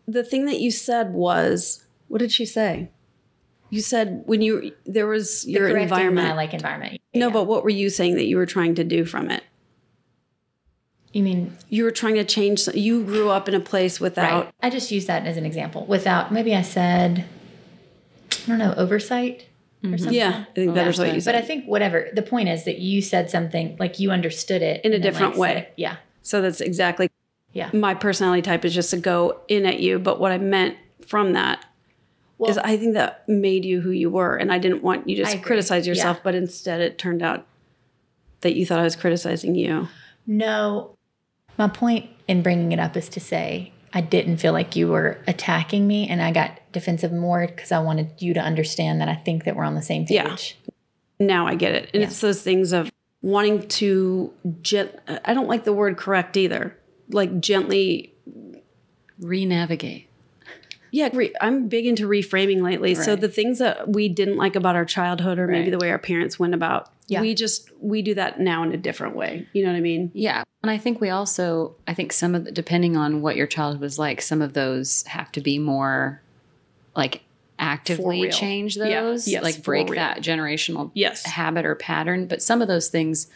[0.09, 2.91] The thing that you said was, what did she say?
[3.71, 6.29] You said when you there was your Correcting environment.
[6.29, 7.01] my like environment.
[7.15, 7.33] no, Yeah.
[7.33, 9.43] but what were you saying that you were trying to do from it?
[11.13, 12.67] You mean You were trying to change.
[12.69, 14.45] You grew up in a place without.
[14.47, 14.55] right?
[14.63, 15.85] I just use that as an example.
[15.87, 17.25] Without maybe I said,
[18.45, 19.47] I don't know, oversight
[19.83, 19.97] or mm-hmm.
[19.99, 20.15] something.
[20.15, 21.33] Yeah, I think that is what you said.
[21.33, 21.43] But.
[21.43, 24.93] I think whatever the point is that you said something like you understood it In
[24.93, 25.57] a different like, way.
[25.59, 25.75] it.
[25.77, 27.11] Yeah, so that's exactly
[27.53, 27.71] yeah.
[27.73, 29.99] my personality type is just to go in at you.
[29.99, 31.59] But what I meant from that
[32.41, 35.17] is Well- I think that made you who you were, and I didn't want you
[35.17, 36.23] to just criticize yourself, Yeah.
[36.25, 37.47] but instead it turned out
[38.41, 39.89] that you thought I was criticizing you.
[40.27, 40.92] No,
[41.63, 45.23] my point in bringing it up is to say I didn't feel like you were
[45.29, 49.15] attacking me, and I got defensive more because I wanted you to understand that I
[49.15, 50.57] think that we're on the same page.
[50.67, 50.75] Yeah.
[51.21, 52.91] Now I get it, and it's those things of
[53.21, 54.33] wanting to.
[54.63, 56.77] Gent- I don't like the word correct either.
[57.11, 58.13] Like gently
[59.21, 60.09] Renavigate.
[60.95, 62.95] Yeah, re- I'm big into reframing lately.
[62.95, 65.71] So the things that we didn't like about our childhood, or maybe Right.
[65.73, 67.23] the way our parents went about, Yeah.
[67.23, 69.47] we just we do that now in a different way.
[69.55, 70.11] You know what I mean?
[70.13, 70.45] Yeah.
[70.63, 73.81] And I think we also, I think some of the, depending on what your childhood
[73.81, 76.21] was like, some of those have to be more
[76.95, 77.23] like
[77.59, 79.01] actively change Yeah.
[79.03, 81.25] those, Yes, like break that generational Yes.
[81.25, 82.27] habit or pattern.
[82.27, 83.29] But some of those things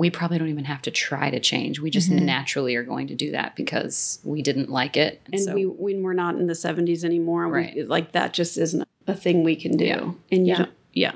[0.00, 1.78] we probably don't even have to try to change.
[1.78, 2.24] We just mm-hmm.
[2.24, 5.20] naturally are going to do that because we didn't like it.
[5.30, 7.86] and so, we when we're not in the 70s anymore we- Right.
[7.88, 10.00] like that just isn't a thing we can do Yeah.
[10.32, 10.66] and you Yeah.
[10.94, 11.12] yeah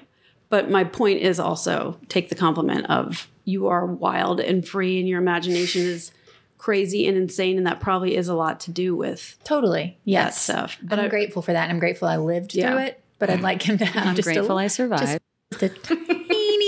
[0.50, 5.08] but my point is also take the compliment of you are wild and free and
[5.08, 6.12] your imagination is
[6.58, 9.84] crazy and insane and that probably is a lot to do with Totally.
[9.84, 10.42] that Yes.
[10.42, 11.62] stuff But but I'm I, grateful for that.
[11.64, 12.70] And I'm grateful I lived Yeah.
[12.70, 13.00] through it.
[13.18, 15.20] But I'd like him to have I'm just grateful a, I survived.
[15.52, 16.13] just a teeny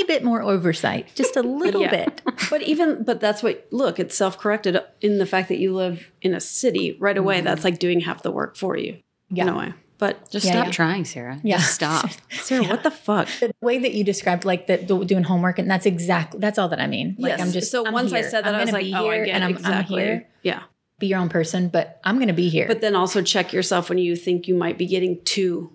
[0.07, 1.09] bit more oversight.
[1.15, 1.91] Just a little Yeah.
[1.91, 2.23] bit.
[2.51, 6.35] but even but that's what look it's self-corrected in the fact that you live in
[6.35, 7.67] a city right away that's mm-hmm.
[7.69, 8.99] like doing half the work for you
[9.31, 9.55] in Yeah.
[9.55, 10.73] a way but just Yeah, stop yeah.
[10.73, 11.41] trying, Sarah.
[11.43, 11.57] Yeah.
[11.57, 12.11] Just stop.
[12.31, 15.71] Sarah, what the fuck The way that you described, like the, the doing homework, and
[15.71, 17.17] that's exactly that's all that I mean.
[17.19, 18.87] Like yes I'm just so I'm once i said that I'm i was gonna like
[18.87, 20.29] be oh i here get and I'm, exactly I'm here.
[20.43, 20.63] yeah
[20.99, 22.67] Be your own person, but I'm going to be here.
[22.67, 25.71] But then also check yourself when you think you might be getting too,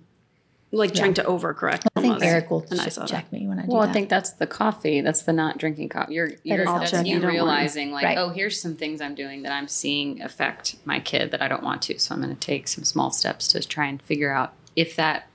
[0.71, 1.85] like trying to overcorrect.
[2.01, 2.25] I think almost.
[2.25, 3.89] Eric will and I check me when I do Well, that.
[3.89, 5.01] I think that's the coffee.
[5.01, 6.13] That's the not drinking coffee.
[6.13, 8.17] You're, you're is that's you You don't want- realizing like, Right.
[8.17, 11.63] oh, here's some things I'm doing that I'm seeing affect my kid that I don't
[11.63, 11.99] want to.
[11.99, 15.27] So I'm going to take some small steps to try and figure out if that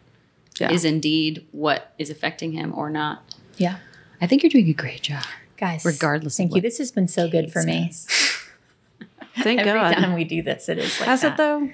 [0.60, 0.90] is Yeah.
[0.90, 3.34] indeed what is affecting him or not.
[3.56, 3.76] yeah,
[4.20, 5.24] I think you're doing a great job.
[5.58, 5.84] guys.
[5.84, 6.54] Regardless of thank you.
[6.56, 7.92] what This has been so good for me.
[9.38, 9.92] Thank Every God.
[9.92, 11.34] Every time we do this, it is like Has that.
[11.34, 11.68] it though?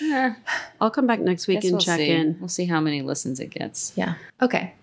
[0.00, 0.34] Yeah,
[0.80, 2.10] I'll come back next week and we'll check see.
[2.10, 2.36] in.
[2.40, 3.92] We'll see how many listens it gets.
[3.96, 4.14] Yeah.
[4.42, 4.74] Okay.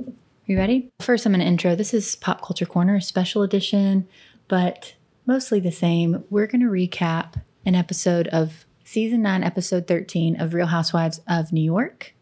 [0.00, 0.04] Are
[0.46, 0.90] You ready?
[1.00, 1.74] First, I'm going to intro.
[1.74, 4.06] This is Pop Culture Corner special edition,
[4.48, 4.94] but
[5.26, 6.24] mostly the same.
[6.30, 11.52] We're going to recap an episode of season nine, episode 13 of Real Housewives of
[11.52, 12.14] New York.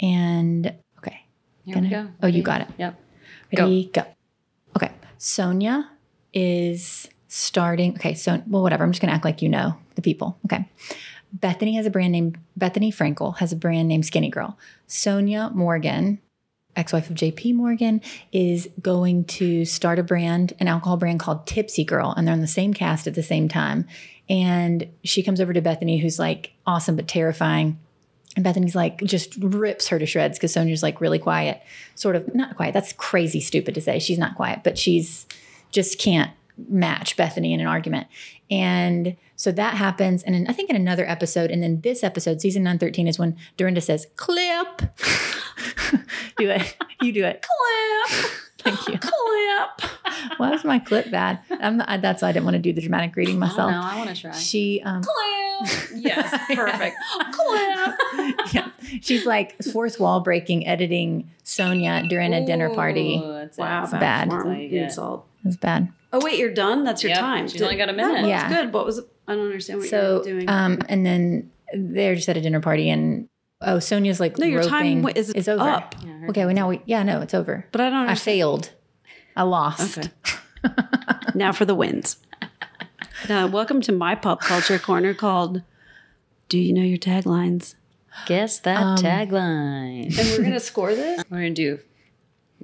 [0.00, 1.20] And okay.
[1.64, 2.08] Here Gonna- we go.
[2.22, 2.68] oh, you got it.
[2.78, 3.00] Yep.
[3.56, 3.90] Ready?
[3.92, 4.02] Go.
[4.76, 4.90] Okay.
[5.18, 5.86] Sonja
[6.34, 7.94] is starting.
[7.94, 8.14] Okay.
[8.14, 8.84] So, well, whatever.
[8.84, 10.36] I'm just going to act like you know the people.
[10.46, 10.68] Okay.
[11.36, 12.36] Bethenny has a brand name.
[12.58, 14.58] Bethenny Frankel has a brand named Skinny Girl.
[14.88, 16.20] Sonja Morgan,
[16.74, 18.00] ex wife of JP Morgan,
[18.32, 22.14] is going to start a brand, an alcohol brand called Tipsy Girl.
[22.16, 23.86] And they're on the same cast at the same time.
[24.28, 27.78] And she comes over to Bethenny, who's like awesome but terrifying.
[28.34, 31.62] And Bethenny's like, just rips her to shreds because Sonja's like really quiet,
[31.94, 32.74] sort of not quiet.
[32.74, 33.98] That's crazy stupid to say.
[33.98, 35.26] She's not quiet, but she's
[35.70, 36.30] just can't
[36.68, 38.06] match Bethenny in an argument.
[38.50, 40.22] And so that happens.
[40.22, 43.36] And then I think in another episode, and then this episode, season 913, is when
[43.56, 44.82] Dorinda says, clip.
[46.38, 46.76] do it.
[47.02, 47.44] You do it.
[47.44, 48.98] Clip, Thank you.
[48.98, 49.90] clip.
[50.38, 51.40] Why was my clip bad?
[51.50, 53.70] I'm not, that's why I didn't want to do the dramatic reading myself.
[53.70, 53.74] don't.
[53.84, 54.32] I want to try.
[54.32, 55.12] She, um, clip.
[55.96, 56.96] Yes, perfect.
[57.32, 57.94] clip.
[58.52, 58.68] yeah,
[59.00, 63.16] she's like fourth wall breaking, editing Sonja during a dinner party.
[63.24, 63.90] Ooh, that's Wow, it.
[63.92, 64.00] bad.
[64.00, 64.38] bad form.
[64.44, 64.82] That's how you get.
[64.84, 65.26] Insult.
[65.42, 65.88] It was bad.
[66.16, 66.84] Oh wait, you're done.
[66.84, 67.48] That's your Yep, time.
[67.48, 68.22] she's only got a minute.
[68.22, 68.48] That Yeah.
[68.48, 68.72] good.
[68.72, 69.00] What was?
[69.28, 70.48] I don't understand what So, you're doing.
[70.48, 73.28] um, and then they're just at a dinner party, and
[73.60, 75.62] oh, Sonja's like, no, your roping time is, is over.
[75.68, 75.94] up.
[76.04, 77.66] Yeah, Okay, well now we, yeah, no, it's over.
[77.72, 78.70] But I don't I failed.
[79.36, 79.98] I lost.
[79.98, 80.08] Okay.
[81.34, 82.16] now for the wins.
[83.28, 85.62] Now, welcome to my pop culture corner called
[86.48, 87.74] "Do You Know Your Taglines?"
[88.26, 90.16] Guess that Um, tagline.
[90.18, 91.22] And we're gonna score this.
[91.30, 91.78] We're gonna do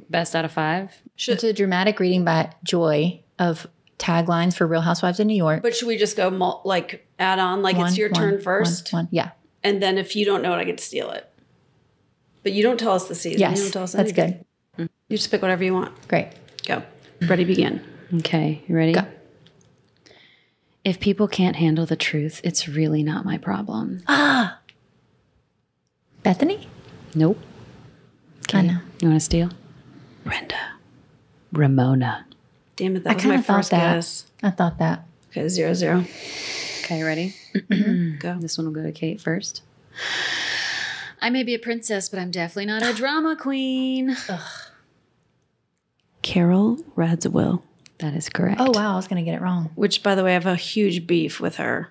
[0.08, 0.92] best out of five.
[1.16, 1.34] Should.
[1.34, 3.66] It's a dramatic reading by Joy of
[3.98, 5.62] taglines for Real Housewives of New York.
[5.62, 7.62] But should we just go mul- like add on?
[7.62, 8.92] Like One, it's your one, turn first?
[8.92, 9.08] one.
[9.10, 9.30] Yeah.
[9.62, 11.28] and then if you don't know it, I get to steal it.
[12.42, 13.38] But you don't tell us the season.
[13.40, 13.60] you Yes.
[13.60, 14.44] don't tell us That's anything.
[14.76, 14.88] good.
[15.08, 16.08] You just pick whatever you want.
[16.08, 16.28] Great.
[16.66, 16.82] Go.
[17.22, 17.80] Ready, begin.
[18.18, 18.92] Okay, you ready?
[18.92, 19.04] Go.
[20.84, 24.02] If people can't handle the truth, it's really not my problem.
[24.08, 24.58] Ah.
[26.24, 26.66] Bethenny?
[27.14, 27.38] Nope.
[28.52, 28.78] I know.
[29.00, 29.50] You want to steal?
[30.24, 30.56] Brenda.
[31.52, 32.26] Ramona.
[32.82, 33.94] Damn it, that I was kind my of thought first that.
[33.94, 34.26] guess.
[34.42, 35.06] I thought that.
[35.30, 36.04] Okay, zero zero.
[36.80, 37.34] Okay, ready?
[38.18, 38.38] Go.
[38.40, 39.62] This one will go to Kate first.
[41.20, 44.16] I may be a princess, but I'm definitely not a drama queen.
[46.22, 47.62] Carole Radziwill.
[47.98, 48.60] That is correct.
[48.60, 49.70] Oh wow, I was gonna get it wrong.
[49.76, 51.90] Which, by the way, I have a huge beef with her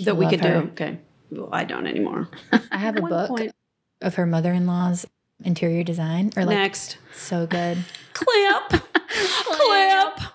[0.00, 0.60] that we Love could her.
[0.62, 0.68] do.
[0.70, 0.98] Okay.
[1.30, 2.28] Well, I don't anymore.
[2.72, 3.52] I have a One book point.
[4.00, 5.06] of her mother-in-law's
[5.44, 6.32] interior design.
[6.36, 6.98] Or like Next.
[7.14, 7.78] so good.
[8.12, 8.82] Clip.
[9.48, 10.28] Oh, Clip.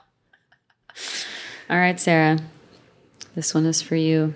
[1.69, 2.39] All right, Sarah.
[3.35, 4.33] This one is for you.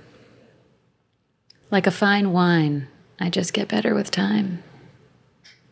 [1.72, 2.88] Like a fine wine,
[3.20, 4.64] I just get better with time.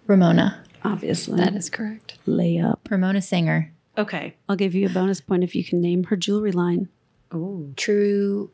[0.07, 0.63] Ramona.
[0.83, 1.37] Obviously.
[1.37, 2.17] That is correct.
[2.27, 2.79] layup.
[2.89, 3.71] Ramona Singer.
[3.97, 4.35] Okay.
[4.49, 6.89] I'll give you a bonus point if you can name her jewelry line.
[7.31, 8.51] Oh, True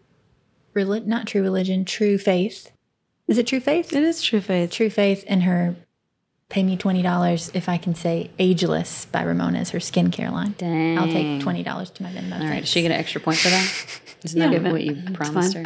[0.75, 2.71] reli- not true religion, true faith.
[3.27, 3.93] Is it true faith?
[3.93, 4.71] It is True Faith.
[4.71, 5.75] True faith and her
[6.49, 10.55] pay me twenty dollars if I can say ageless by Ramona is her skincare line.
[10.57, 10.97] dang.
[10.97, 12.39] I'll take twenty dollars to my Venmo.
[12.41, 14.01] All right, does she get an extra point for that?
[14.23, 15.65] Isn't that what you promised her?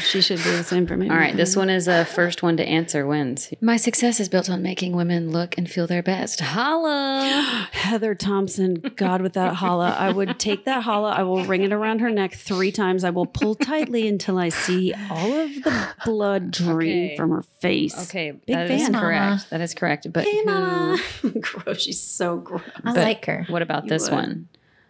[0.00, 1.10] She should do the same for me.
[1.10, 3.52] All right, this one is a first one to answer wins.
[3.60, 6.40] My success is built on making women look and feel their best.
[6.40, 7.68] Holla!
[7.72, 11.10] Heather Thompson, God, with that holla, I would take that holla.
[11.10, 13.02] I will wring it around her neck three times.
[13.04, 17.16] I will pull tightly until I see all of the blood drain Okay.
[17.16, 18.08] from her face.
[18.08, 18.92] Okay, Big that is fan.
[18.94, 19.20] correct.
[19.24, 19.44] Mama.
[19.50, 20.12] That is correct.
[20.12, 20.98] But Hey, who- mama.
[21.40, 21.82] gross.
[21.82, 22.62] She's so gross.
[22.84, 23.46] I But like her.
[23.48, 24.12] What about You this would.
[24.16, 24.48] one?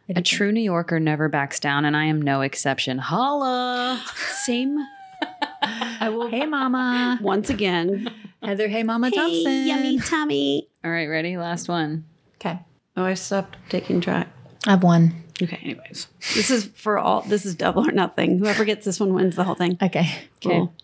[0.09, 2.98] A true New Yorker never backs down, and I am no exception.
[2.98, 4.03] Holla!
[4.44, 4.78] Same.
[5.62, 7.18] I will Hey, Mama.
[7.22, 8.11] once again.
[8.42, 9.66] Heather, hey, Mama Hey, Thompson.
[9.66, 10.68] yummy tummy.
[10.84, 11.36] All right, ready?
[11.38, 12.05] Last one.
[12.36, 12.59] Okay.
[12.96, 14.28] Oh, I stopped taking track.
[14.66, 15.14] I've won.
[15.40, 16.09] Okay, anyways.
[16.34, 18.38] This is for all this is double or nothing.
[18.38, 19.78] Whoever gets this one wins the whole thing.
[19.80, 20.11] Okay.
[20.42, 20.74] Cool.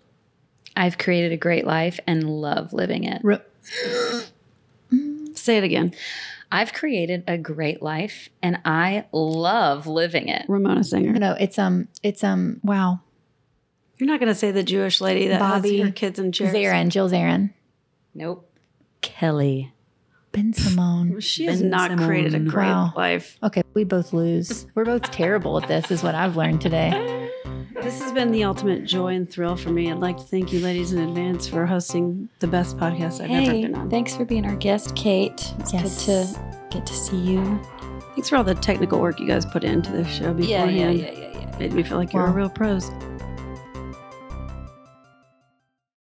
[0.76, 3.20] I've created a great life and love living it.
[3.24, 3.40] Ro-
[5.34, 5.94] Say it again.
[6.50, 10.44] I've created a great life and I love living it.
[10.48, 11.12] Ramona Singer.
[11.12, 13.00] no, it's um, it's um, wow,
[13.98, 16.54] You're not gonna say the Jewish lady that Bobby has her kids in chairs.
[16.54, 17.52] Zarin, Jill Zarin,
[18.14, 18.50] Nope.
[19.00, 19.72] Kelly.
[20.32, 21.20] Bensimon.
[21.22, 22.92] She has Ben not created a great Wow.
[22.96, 23.38] life.
[23.42, 24.66] Okay, we both lose.
[24.74, 27.27] We're both terrible at this, is what I've learned today.
[27.88, 29.90] This has been the ultimate joy and thrill for me.
[29.90, 33.50] I'd like to thank you ladies in advance for hosting the best podcast I've ever
[33.50, 33.88] Hey, been on.
[33.88, 35.54] thanks for being our guest, Kate.
[35.58, 36.04] It's Yes.
[36.06, 36.40] good to
[36.76, 37.58] get to see you.
[38.14, 40.76] Thanks for all the technical work you guys put into this show beforehand.
[40.76, 41.12] yeah, yeah.
[41.12, 41.58] yeah, yeah.
[41.58, 42.32] Made me feel like you were Wow.
[42.34, 42.90] real pros.